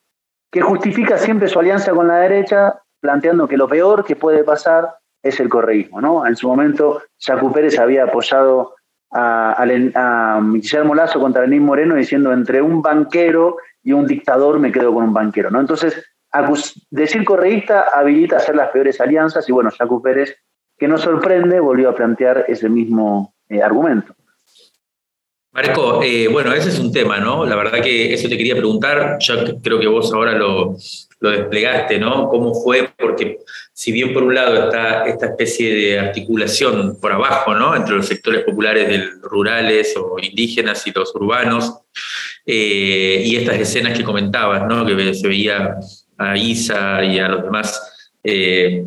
que 0.50 0.62
justifica 0.62 1.18
siempre 1.18 1.48
su 1.48 1.58
alianza 1.58 1.92
con 1.92 2.08
la 2.08 2.16
derecha, 2.18 2.80
planteando 3.00 3.46
que 3.46 3.58
lo 3.58 3.68
peor 3.68 4.04
que 4.04 4.16
puede 4.16 4.42
pasar 4.42 4.94
es 5.26 5.40
el 5.40 5.48
correísmo. 5.48 6.00
¿no? 6.00 6.26
En 6.26 6.36
su 6.36 6.48
momento, 6.48 7.02
Jacu 7.18 7.52
Pérez 7.52 7.78
había 7.78 8.04
apoyado 8.04 8.74
a, 9.12 9.62
a, 9.62 10.40
Guillermo 10.42 10.94
Lazo 10.94 11.20
contra 11.20 11.42
Lenín 11.42 11.64
Moreno 11.64 11.94
diciendo 11.94 12.32
entre 12.32 12.60
un 12.60 12.82
banquero 12.82 13.56
y 13.82 13.92
un 13.92 14.06
dictador 14.06 14.58
me 14.58 14.72
quedo 14.72 14.92
con 14.92 15.04
un 15.04 15.14
banquero. 15.14 15.50
¿no? 15.50 15.60
Entonces, 15.60 16.04
decir 16.90 17.24
correísta 17.24 17.86
habilita 17.94 18.36
hacer 18.36 18.56
las 18.56 18.70
peores 18.70 19.00
alianzas 19.00 19.48
y 19.48 19.52
bueno, 19.52 19.70
Jacu 19.76 20.02
Pérez, 20.02 20.36
que 20.78 20.88
no 20.88 20.98
sorprende, 20.98 21.60
volvió 21.60 21.90
a 21.90 21.94
plantear 21.94 22.44
ese 22.48 22.68
mismo 22.68 23.34
eh, 23.48 23.62
argumento. 23.62 24.14
Marco, 25.52 26.02
eh, 26.02 26.28
bueno, 26.28 26.52
ese 26.52 26.68
es 26.68 26.78
un 26.78 26.92
tema, 26.92 27.18
¿no? 27.18 27.46
La 27.46 27.56
verdad 27.56 27.80
que 27.80 28.12
eso 28.12 28.28
te 28.28 28.36
quería 28.36 28.56
preguntar, 28.56 29.16
yo 29.20 29.58
creo 29.62 29.80
que 29.80 29.86
vos 29.86 30.12
ahora 30.12 30.32
lo, 30.32 30.76
lo 31.20 31.30
desplegaste, 31.30 31.98
¿no? 31.98 32.28
¿Cómo 32.28 32.54
fue? 32.54 32.90
Porque 32.98 33.38
si 33.72 33.92
bien 33.92 34.12
por 34.12 34.22
un 34.22 34.34
lado 34.34 34.64
está 34.64 35.06
esta 35.06 35.26
especie 35.26 35.74
de 35.74 35.98
articulación 35.98 36.98
por 37.00 37.12
abajo, 37.12 37.54
¿no? 37.54 37.74
Entre 37.74 37.94
los 37.94 38.06
sectores 38.06 38.44
populares 38.44 39.10
rurales 39.22 39.94
o 39.96 40.18
indígenas 40.20 40.86
y 40.86 40.92
los 40.92 41.14
urbanos, 41.14 41.72
eh, 42.44 43.22
y 43.24 43.36
estas 43.36 43.58
escenas 43.58 43.96
que 43.96 44.04
comentabas, 44.04 44.66
¿no? 44.66 44.84
Que 44.84 45.14
se 45.14 45.26
veía 45.26 45.76
a 46.18 46.36
Isa 46.36 47.04
y 47.04 47.18
a 47.18 47.28
los 47.28 47.42
demás 47.42 48.12
eh, 48.22 48.84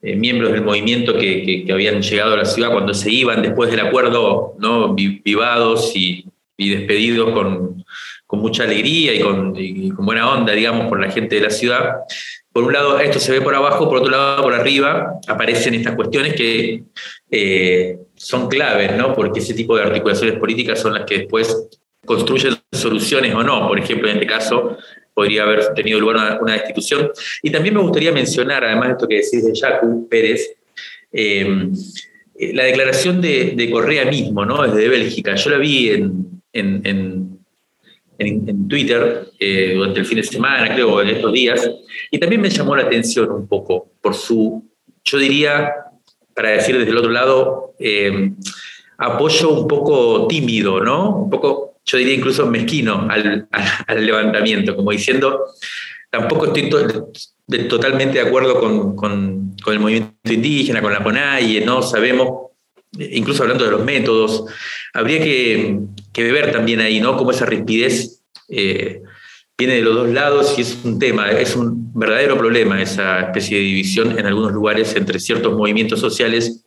eh, 0.00 0.14
miembros 0.16 0.52
del 0.52 0.62
movimiento 0.62 1.14
que, 1.18 1.66
habían 1.72 2.02
llegado 2.02 2.34
a 2.34 2.36
la 2.36 2.44
ciudad 2.44 2.70
cuando 2.70 2.94
se 2.94 3.10
iban 3.10 3.42
después 3.42 3.70
del 3.70 3.80
acuerdo, 3.80 4.54
¿no? 4.58 4.94
Vivados 4.94 5.92
y, 5.94 6.24
despedidos 6.56 7.32
con, 7.32 7.84
mucha 8.36 8.64
alegría 8.64 9.14
y 9.14 9.20
con, 9.20 9.54
buena 10.04 10.32
onda, 10.32 10.52
digamos, 10.52 10.86
por 10.88 11.00
la 11.00 11.10
gente 11.10 11.36
de 11.36 11.42
la 11.42 11.50
ciudad. 11.50 11.96
Por 12.52 12.64
un 12.64 12.72
lado, 12.72 12.98
esto 12.98 13.18
se 13.18 13.32
ve 13.32 13.40
por 13.40 13.54
abajo, 13.54 13.88
por 13.88 13.98
otro 13.98 14.10
lado, 14.10 14.42
por 14.42 14.52
arriba, 14.52 15.14
aparecen 15.26 15.74
estas 15.74 15.94
cuestiones 15.94 16.34
que 16.34 16.84
eh, 17.30 17.98
son 18.14 18.48
claves, 18.48 18.96
¿no? 18.96 19.14
Porque 19.14 19.40
ese 19.40 19.54
tipo 19.54 19.76
de 19.76 19.84
articulaciones 19.84 20.38
políticas 20.38 20.80
son 20.80 20.94
las 20.94 21.04
que 21.04 21.18
después 21.18 21.68
construyen 22.04 22.56
soluciones 22.72 23.34
o 23.34 23.42
no. 23.42 23.68
Por 23.68 23.78
ejemplo, 23.78 24.08
en 24.08 24.16
este 24.16 24.26
caso, 24.26 24.76
podría 25.14 25.42
haber 25.42 25.74
tenido 25.74 25.98
lugar 25.98 26.38
una, 26.40 26.52
destitución. 26.52 27.10
Y 27.42 27.50
también 27.50 27.74
me 27.74 27.80
gustaría 27.80 28.12
mencionar, 28.12 28.64
además 28.64 28.88
de 28.88 28.92
esto 28.92 29.08
que 29.08 29.16
decís 29.16 29.44
de 29.44 29.52
Jacu 29.58 30.08
Pérez, 30.08 30.54
em, 31.12 31.72
eh, 32.38 32.52
la 32.54 32.64
declaración 32.64 33.20
de, 33.20 33.68
Correa 33.72 34.04
mismo, 34.04 34.44
¿no? 34.44 34.62
Desde 34.62 34.88
Bélgica. 34.88 35.34
Yo 35.34 35.50
la 35.50 35.58
vi 35.58 35.90
en, 36.52 37.37
Twitter 38.68 39.28
eh, 39.38 39.74
durante 39.76 40.00
el 40.00 40.06
fin 40.06 40.16
de 40.16 40.24
semana, 40.24 40.74
creo, 40.74 41.00
en 41.00 41.08
estos 41.08 41.32
días, 41.32 41.70
y 42.10 42.18
también 42.18 42.40
me 42.40 42.50
llamó 42.50 42.74
la 42.74 42.82
atención 42.82 43.30
un 43.30 43.46
poco 43.46 43.92
por 44.00 44.14
su, 44.14 44.68
yo 45.04 45.18
diría, 45.18 45.72
para 46.34 46.50
decir 46.50 46.76
desde 46.76 46.90
el 46.90 46.96
otro 46.96 47.10
lado, 47.10 47.74
em, 47.78 48.36
apoyo 48.98 49.50
un 49.50 49.68
poco 49.68 50.26
tímido, 50.26 50.80
¿no? 50.80 51.16
Un 51.16 51.30
poco 51.30 51.68
yo 51.84 51.96
diría 51.96 52.14
incluso 52.14 52.46
mezquino 52.46 53.08
al, 53.08 53.48
levantamiento, 53.96 54.76
como 54.76 54.90
diciendo, 54.90 55.44
tampoco 56.10 56.46
estoy 56.46 56.68
totalmente 57.68 58.18
de 58.18 58.26
acuerdo 58.26 58.60
con, 58.94 59.54
el 59.66 59.78
movimiento 59.80 60.32
indígena, 60.32 60.82
con 60.82 60.92
la 60.92 61.02
PONAI, 61.02 61.62
no 61.64 61.82
sabemos, 61.82 62.47
incluso 62.92 63.42
hablando 63.42 63.64
de 63.64 63.70
los 63.70 63.84
métodos, 63.84 64.44
habría 64.94 65.20
que, 65.20 65.78
que 66.12 66.32
ver 66.32 66.52
también 66.52 66.80
ahí, 66.80 67.00
¿no? 67.00 67.16
Cómo 67.16 67.30
esa 67.30 67.46
rapidez 67.46 68.22
eh, 68.48 69.02
viene 69.56 69.74
de 69.74 69.82
los 69.82 69.94
dos 69.94 70.08
lados 70.08 70.54
y 70.56 70.62
es 70.62 70.78
un 70.84 70.98
tema, 70.98 71.30
es 71.30 71.56
un 71.56 71.92
verdadero 71.92 72.38
problema 72.38 72.80
esa 72.80 73.20
especie 73.20 73.58
de 73.58 73.64
división 73.64 74.18
en 74.18 74.26
algunos 74.26 74.52
lugares 74.52 74.94
entre 74.94 75.18
ciertos 75.18 75.52
movimientos 75.52 76.00
sociales 76.00 76.64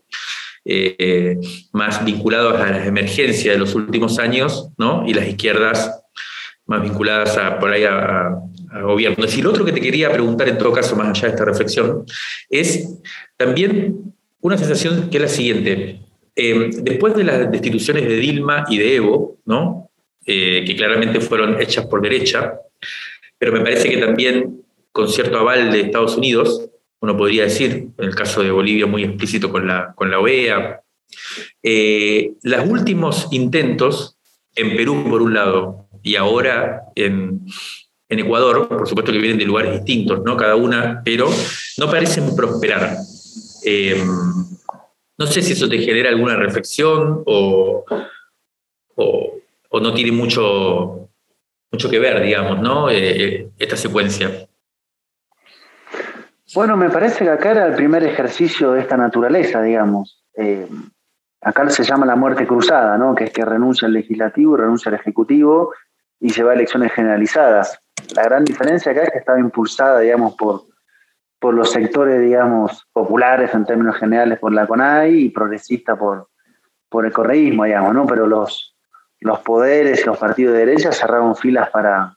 eh, 0.65 1.39
más 1.71 2.03
vinculados 2.05 2.59
a 2.59 2.69
las 2.69 2.85
emergencias 2.85 3.55
de 3.55 3.59
los 3.59 3.73
últimos 3.73 4.19
años, 4.19 4.69
¿no? 4.77 5.05
Y 5.07 5.13
las 5.13 5.27
izquierdas 5.27 6.01
más 6.65 6.83
vinculadas 6.83 7.37
a, 7.37 7.57
por 7.59 7.71
ahí 7.71 7.83
a, 7.83 8.37
gobierno. 8.83 9.25
Es 9.25 9.31
decir, 9.31 9.43
lo 9.43 9.49
otro 9.49 9.65
que 9.65 9.73
te 9.73 9.81
quería 9.81 10.11
preguntar 10.11 10.47
en 10.47 10.57
todo 10.57 10.71
caso, 10.71 10.95
más 10.95 11.09
allá 11.09 11.27
de 11.27 11.33
esta 11.33 11.43
reflexión, 11.43 12.05
es 12.49 12.87
también 13.35 14.13
una 14.39 14.57
sensación 14.57 15.09
que 15.09 15.17
es 15.17 15.23
la 15.23 15.29
siguiente. 15.29 15.99
Eh, 16.35 16.69
después 16.81 17.15
de 17.15 17.23
las 17.23 17.51
destituciones 17.51 18.07
de 18.07 18.15
Dilma 18.15 18.65
y 18.69 18.77
de 18.77 18.95
Evo. 18.95 19.31
Eh, 20.23 20.63
que 20.65 20.75
claramente 20.75 21.19
fueron 21.19 21.59
hechas 21.59 21.87
por 21.87 22.01
derecha, 22.01 22.53
pero 23.39 23.51
me 23.51 23.61
parece 23.61 23.89
que 23.89 23.97
también 23.97 24.63
con 24.91 25.09
cierto 25.09 25.39
aval 25.39 25.71
de 25.71 25.81
Estados 25.81 26.15
Unidos, 26.15 26.69
uno 26.99 27.17
podría 27.17 27.43
decir, 27.43 27.87
en 27.97 28.05
el 28.05 28.13
caso 28.13 28.43
de 28.43 28.51
Bolivia 28.51 28.85
muy 28.85 29.03
explícito 29.03 29.51
con 29.51 29.67
la, 29.67 29.93
con 29.95 30.11
la 30.11 30.19
OEA. 30.19 30.81
Eh, 31.63 32.33
los 32.43 32.69
últimos 32.69 33.27
intentos 33.31 34.17
en 34.55 34.75
Perú, 34.77 35.03
por 35.09 35.21
un 35.23 35.33
lado, 35.33 35.87
y 36.03 36.15
ahora 36.15 36.83
en, 36.95 37.45
Ecuador, 38.07 38.67
por 38.67 38.87
supuesto 38.87 39.11
que 39.11 39.17
vienen 39.17 39.39
de 39.39 39.45
lugares 39.45 39.73
distintos, 39.73 40.21
¿no? 40.23 40.37
Cada 40.37 40.55
una, 40.55 41.01
pero 41.03 41.29
no 41.77 41.89
parecen 41.89 42.35
prosperar. 42.35 42.97
No 45.17 45.27
sé 45.27 45.41
si 45.41 45.53
eso 45.53 45.69
te 45.69 45.77
genera 45.79 46.09
alguna 46.09 46.35
reflexión 46.35 47.23
o, 47.25 47.85
o, 48.95 49.79
no 49.79 49.93
tiene 49.93 50.11
mucho, 50.11 51.09
mucho 51.71 51.89
que 51.89 51.99
ver, 51.99 52.21
digamos, 52.21 52.59
¿no? 52.59 52.89
Eh, 52.89 53.49
esta 53.57 53.77
secuencia. 53.77 54.47
Bueno, 56.53 56.75
me 56.75 56.89
parece 56.89 57.23
que 57.23 57.29
acá 57.29 57.51
era 57.51 57.65
el 57.67 57.75
primer 57.75 58.03
ejercicio 58.03 58.73
de 58.73 58.81
esta 58.81 58.97
naturaleza, 58.97 59.61
digamos. 59.61 60.23
Eh, 60.35 60.67
acá 61.39 61.69
se 61.69 61.83
llama 61.83 62.05
la 62.05 62.15
muerte 62.15 62.45
cruzada, 62.45 62.97
¿no? 62.97 63.15
Que 63.15 63.25
es 63.25 63.31
que 63.31 63.45
renuncia 63.45 63.85
el 63.87 63.93
legislativo, 63.93 64.57
renuncia 64.57 64.89
el 64.89 64.95
ejecutivo 64.95 65.73
y 66.19 66.29
se 66.29 66.43
va 66.43 66.51
a 66.51 66.55
elecciones 66.55 66.91
generalizadas. 66.91 67.79
La 68.15 68.23
gran 68.23 68.43
diferencia 68.43 68.91
acá 68.91 69.03
es 69.03 69.11
que 69.11 69.19
estaba 69.19 69.39
impulsada, 69.39 69.99
digamos, 70.01 70.35
por, 70.35 70.63
por 71.41 71.55
los 71.55 71.71
sectores, 71.71 72.21
digamos, 72.21 72.87
populares 72.93 73.51
en 73.55 73.65
términos 73.65 73.97
generales 73.97 74.37
por 74.37 74.53
la 74.53 74.67
CONAI 74.67 75.21
y 75.21 75.29
progresista 75.29 75.95
por, 75.95 76.27
por 76.87 77.03
el 77.03 77.11
correísmo, 77.11 77.63
digamos, 77.63 77.95
¿no? 77.95 78.05
Pero 78.05 78.27
los, 78.27 78.75
los 79.19 79.39
poderes 79.39 80.05
los 80.05 80.19
partidos 80.19 80.53
de 80.53 80.59
derecha 80.59 80.91
cerraron 80.91 81.35
filas 81.35 81.71
para, 81.71 82.15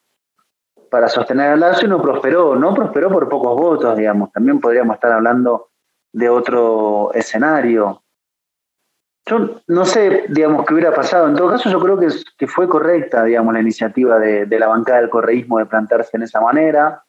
para 0.90 1.08
sostener 1.08 1.52
al 1.52 1.60
Lazo 1.60 1.86
y 1.86 1.88
no 1.88 2.02
prosperó, 2.02 2.54
no 2.54 2.74
prosperó 2.74 3.08
por 3.08 3.26
pocos 3.30 3.56
votos, 3.56 3.96
digamos. 3.96 4.30
También 4.30 4.60
podríamos 4.60 4.96
estar 4.96 5.12
hablando 5.12 5.70
de 6.12 6.28
otro 6.28 7.10
escenario. 7.14 8.02
Yo 9.24 9.62
no 9.68 9.86
sé, 9.86 10.26
digamos, 10.28 10.66
qué 10.66 10.74
hubiera 10.74 10.94
pasado. 10.94 11.28
En 11.28 11.34
todo 11.34 11.48
caso, 11.48 11.70
yo 11.70 11.80
creo 11.80 11.98
que, 11.98 12.08
que 12.36 12.46
fue 12.46 12.68
correcta, 12.68 13.24
digamos, 13.24 13.54
la 13.54 13.60
iniciativa 13.60 14.18
de, 14.18 14.46
la 14.58 14.66
bancada 14.66 15.00
del 15.00 15.08
correísmo 15.08 15.58
de 15.58 15.64
plantarse 15.64 16.14
en 16.18 16.24
esa 16.24 16.42
manera. 16.42 17.04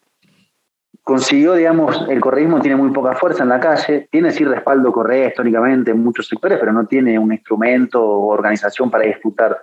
Consiguió, 1.06 1.54
digamos, 1.54 2.06
el 2.10 2.20
correísmo 2.20 2.60
tiene 2.60 2.76
muy 2.76 2.92
poca 2.92 3.16
fuerza 3.16 3.44
en 3.44 3.50
la 3.50 3.62
calle, 3.62 4.10
tiene 4.12 4.32
sí 4.32 4.44
respaldo 4.44 4.92
Correa 4.92 5.30
históricamente 5.30 5.92
en 5.92 6.04
muchos 6.04 6.28
sectores, 6.28 6.58
pero 6.60 6.74
no 6.74 6.86
tiene 6.86 7.18
un 7.18 7.32
instrumento 7.32 8.04
o 8.04 8.34
organización 8.34 8.92
para 8.92 9.06
disputar. 9.06 9.58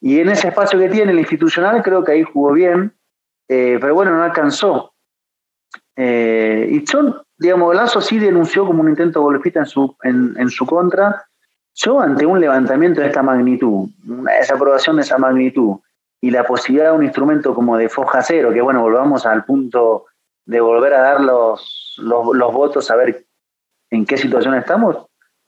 Y 0.00 0.18
en 0.18 0.30
ese 0.30 0.48
espacio 0.48 0.80
que 0.80 0.88
tiene 0.88 1.12
el 1.12 1.18
institucional, 1.20 1.82
creo 1.82 2.02
que 2.02 2.12
ahí 2.12 2.24
jugó 2.24 2.52
bien 2.52 2.92
eh, 3.48 3.78
pero 3.80 3.94
bueno, 3.94 4.12
no 4.12 4.22
alcanzó. 4.22 4.92
Eh, 5.96 6.68
y 6.70 6.84
John, 6.90 7.16
digamos, 7.38 7.74
Lazo 7.74 8.00
sí 8.00 8.18
denunció 8.18 8.66
como 8.66 8.82
un 8.82 8.90
intento 8.90 9.22
golpista 9.22 9.60
en 9.60 9.66
su, 9.66 9.96
en, 10.02 10.48
su 10.50 10.66
contra. 10.66 11.24
Yo, 11.74 12.00
ante 12.00 12.26
un 12.26 12.40
levantamiento 12.40 13.00
de 13.00 13.08
esta 13.08 13.22
magnitud, 13.22 13.88
una 14.06 14.32
desaprobación 14.34 14.96
de 14.96 15.02
esa 15.02 15.18
magnitud, 15.18 15.78
y 16.20 16.30
la 16.30 16.44
posibilidad 16.44 16.90
de 16.90 16.98
un 16.98 17.04
instrumento 17.04 17.54
como 17.54 17.76
de 17.76 17.88
foja 17.88 18.22
cero, 18.22 18.50
que 18.52 18.60
bueno, 18.60 18.82
volvamos 18.82 19.24
al 19.24 19.44
punto 19.44 20.06
de 20.48 20.62
volver 20.62 20.94
a 20.94 21.02
dar 21.02 21.20
los, 21.20 21.94
los, 21.98 22.52
votos, 22.54 22.90
a 22.90 22.96
ver 22.96 23.26
en 23.90 24.06
qué 24.06 24.16
situación 24.16 24.54
estamos, 24.54 24.96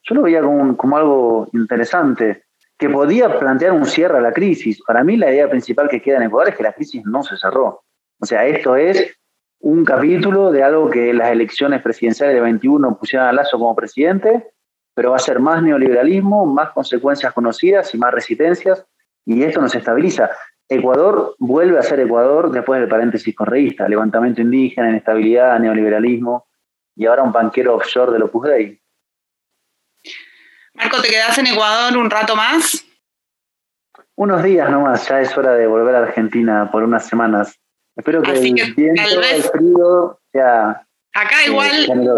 yo 0.03 0.15
lo 0.15 0.23
veía 0.23 0.43
como, 0.43 0.77
como 0.77 0.97
algo 0.99 1.49
interesante, 1.55 2.45
que 2.77 2.91
podía 2.91 3.39
plantear 3.39 3.73
un 3.73 3.87
cierre 3.87 4.19
a 4.19 4.21
la 4.21 4.33
crisis. 4.33 4.83
Para 4.87 5.03
mí 5.03 5.17
la 5.17 5.31
idea 5.31 5.49
principal 5.49 5.89
que 5.89 6.03
queda 6.03 6.19
en 6.19 6.25
Ecuador 6.25 6.51
es 6.51 6.57
que 6.57 6.63
la 6.63 6.75
crisis 6.75 7.03
no 7.07 7.23
se 7.23 7.39
cerró. 7.39 7.83
O 8.21 8.27
sea, 8.27 8.45
esto 8.45 8.77
es 8.77 9.17
un 9.61 9.87
capítulo 9.87 10.53
de 10.53 10.63
algo 10.63 10.91
que 10.91 11.15
las 11.15 11.31
elecciones 11.31 11.81
presidenciales 11.81 12.35
de 12.35 12.43
21 12.43 12.99
pusieron 12.99 13.27
a 13.27 13.33
Lazo 13.33 13.59
como 13.59 13.75
presidente, 13.75 14.53
pero 14.95 15.13
va 15.13 15.17
a 15.17 15.21
ser 15.21 15.41
más 15.41 15.63
neoliberalismo, 15.63 16.45
más 16.45 16.73
consecuencias 16.73 17.33
conocidas 17.33 17.95
y 17.95 17.99
más 17.99 18.13
resistencias, 18.13 18.85
y 19.25 19.45
esto 19.45 19.63
nos 19.63 19.75
estabiliza. 19.75 20.29
Ecuador 20.71 21.35
vuelve 21.39 21.81
a 21.81 21.83
ser 21.83 21.99
Ecuador 21.99 22.53
después 22.53 22.81
del 22.81 22.89
paréntesis 22.89 23.35
correísta, 23.35 23.89
levantamiento 23.89 24.41
indígena, 24.41 24.89
inestabilidad, 24.89 25.59
neoliberalismo, 25.59 26.47
y 26.95 27.07
ahora 27.07 27.25
un 27.25 27.33
banquero 27.33 27.75
offshore 27.75 28.13
del 28.13 28.23
Opus 28.23 28.47
Dei. 28.47 28.81
Marco, 30.75 31.03
¿te 31.03 31.09
quedas 31.09 31.37
en 31.39 31.49
Ecuador 31.49 31.97
un 31.97 32.09
rato 32.09 32.37
más? 32.37 32.87
Unos 34.15 34.45
días 34.45 34.71
nomás, 34.71 35.09
ya 35.09 35.21
es 35.21 35.37
hora 35.37 35.55
de 35.55 35.67
volver 35.67 35.97
a 35.97 36.03
Argentina 36.05 36.71
por 36.71 36.85
unas 36.85 37.05
semanas. 37.05 37.59
Espero 37.97 38.23
que, 38.23 38.31
el 38.31 38.75
viento, 38.75 39.03
el 39.03 39.43
frío 39.43 40.21
sea. 40.33 40.87
Acá 41.13 41.43
eh, 41.43 41.49
igual. 41.49 42.17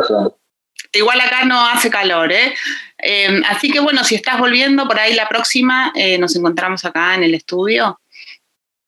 igual 0.93 1.21
acá 1.23 1.47
no 1.47 1.59
hace 1.69 1.89
calor, 1.89 2.31
¿eh? 2.33 2.55
¿eh? 2.99 3.41
Así 3.49 3.71
que 3.71 3.81
bueno, 3.81 4.05
si 4.05 4.17
estás 4.17 4.39
volviendo 4.39 4.87
por 4.87 4.99
ahí 4.99 5.15
la 5.15 5.27
próxima, 5.27 5.91
eh, 5.95 6.19
nos 6.19 6.37
encontramos 6.37 6.85
acá 6.85 7.15
en 7.15 7.23
el 7.23 7.35
estudio. 7.35 7.99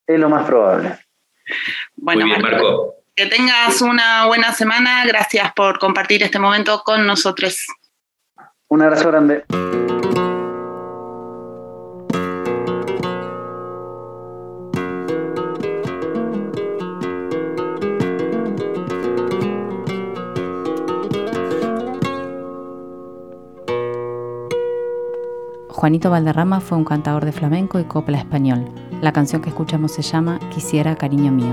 Es 0.06 0.18
lo 0.18 0.28
más 0.28 0.46
probable. 0.46 0.98
Bueno, 1.96 2.26
Marco, 2.26 2.94
Que 3.14 3.26
tengas 3.26 3.80
una 3.80 4.26
buena 4.26 4.52
semana. 4.52 5.04
Gracias 5.06 5.52
por 5.54 5.78
compartir 5.78 6.22
este 6.22 6.38
momento 6.38 6.82
con 6.84 7.06
nosotros. 7.06 7.66
Un 8.68 8.82
abrazo 8.82 9.08
grande. 9.08 9.44
Juanito 25.84 26.08
Valderrama 26.08 26.60
fue 26.60 26.78
un 26.78 26.84
cantador 26.84 27.26
de 27.26 27.32
flamenco 27.32 27.78
y 27.78 27.84
copla 27.84 28.16
español. 28.16 28.64
La 29.02 29.12
canción 29.12 29.42
que 29.42 29.50
escuchamos 29.50 29.92
se 29.92 30.00
llama 30.00 30.40
Quisiera, 30.48 30.96
cariño 30.96 31.30
mío. 31.30 31.52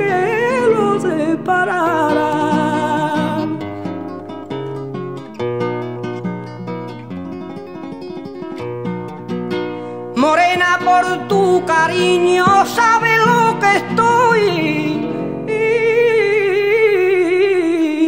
cariño, 11.65 12.65
sabe 12.65 13.17
lo 13.25 13.59
que 13.59 13.77
estoy 13.77 14.51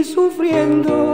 sufriendo. 0.04 1.13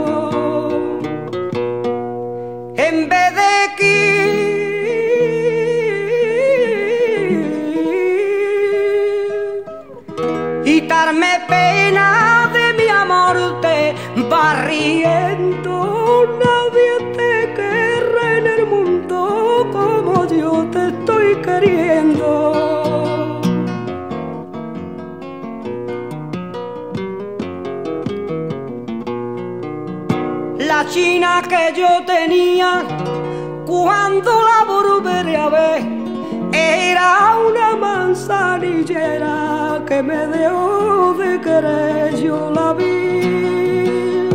Me 40.02 40.26
dejó 40.26 41.14
de 41.14 41.40
querer, 41.40 42.16
yo 42.16 42.50
la 42.50 42.72
vi. 42.72 44.28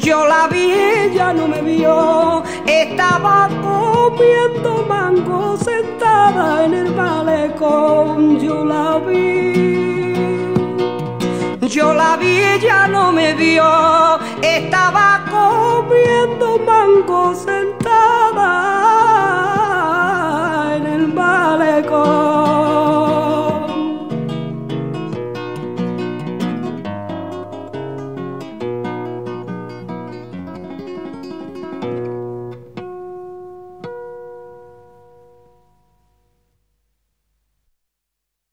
Yo 0.00 0.26
la 0.26 0.48
vi, 0.48 0.72
ella 0.72 1.32
no 1.32 1.46
me 1.46 1.60
vio, 1.60 2.42
estaba 2.66 3.48
comiendo 3.62 4.84
mango 4.88 5.56
sentada 5.56 6.64
en 6.64 6.74
el 6.74 6.94
malecón, 6.94 8.40
yo 8.40 8.64
la 8.64 8.98
vi. 8.98 10.54
Yo 11.68 11.94
la 11.94 12.16
vi, 12.16 12.38
ella 12.54 12.88
no 12.88 13.12
me 13.12 13.34
vio, 13.34 14.18
estaba 14.42 15.24
comiendo 15.30 16.58
mango 16.66 17.34
sentada 17.34 18.71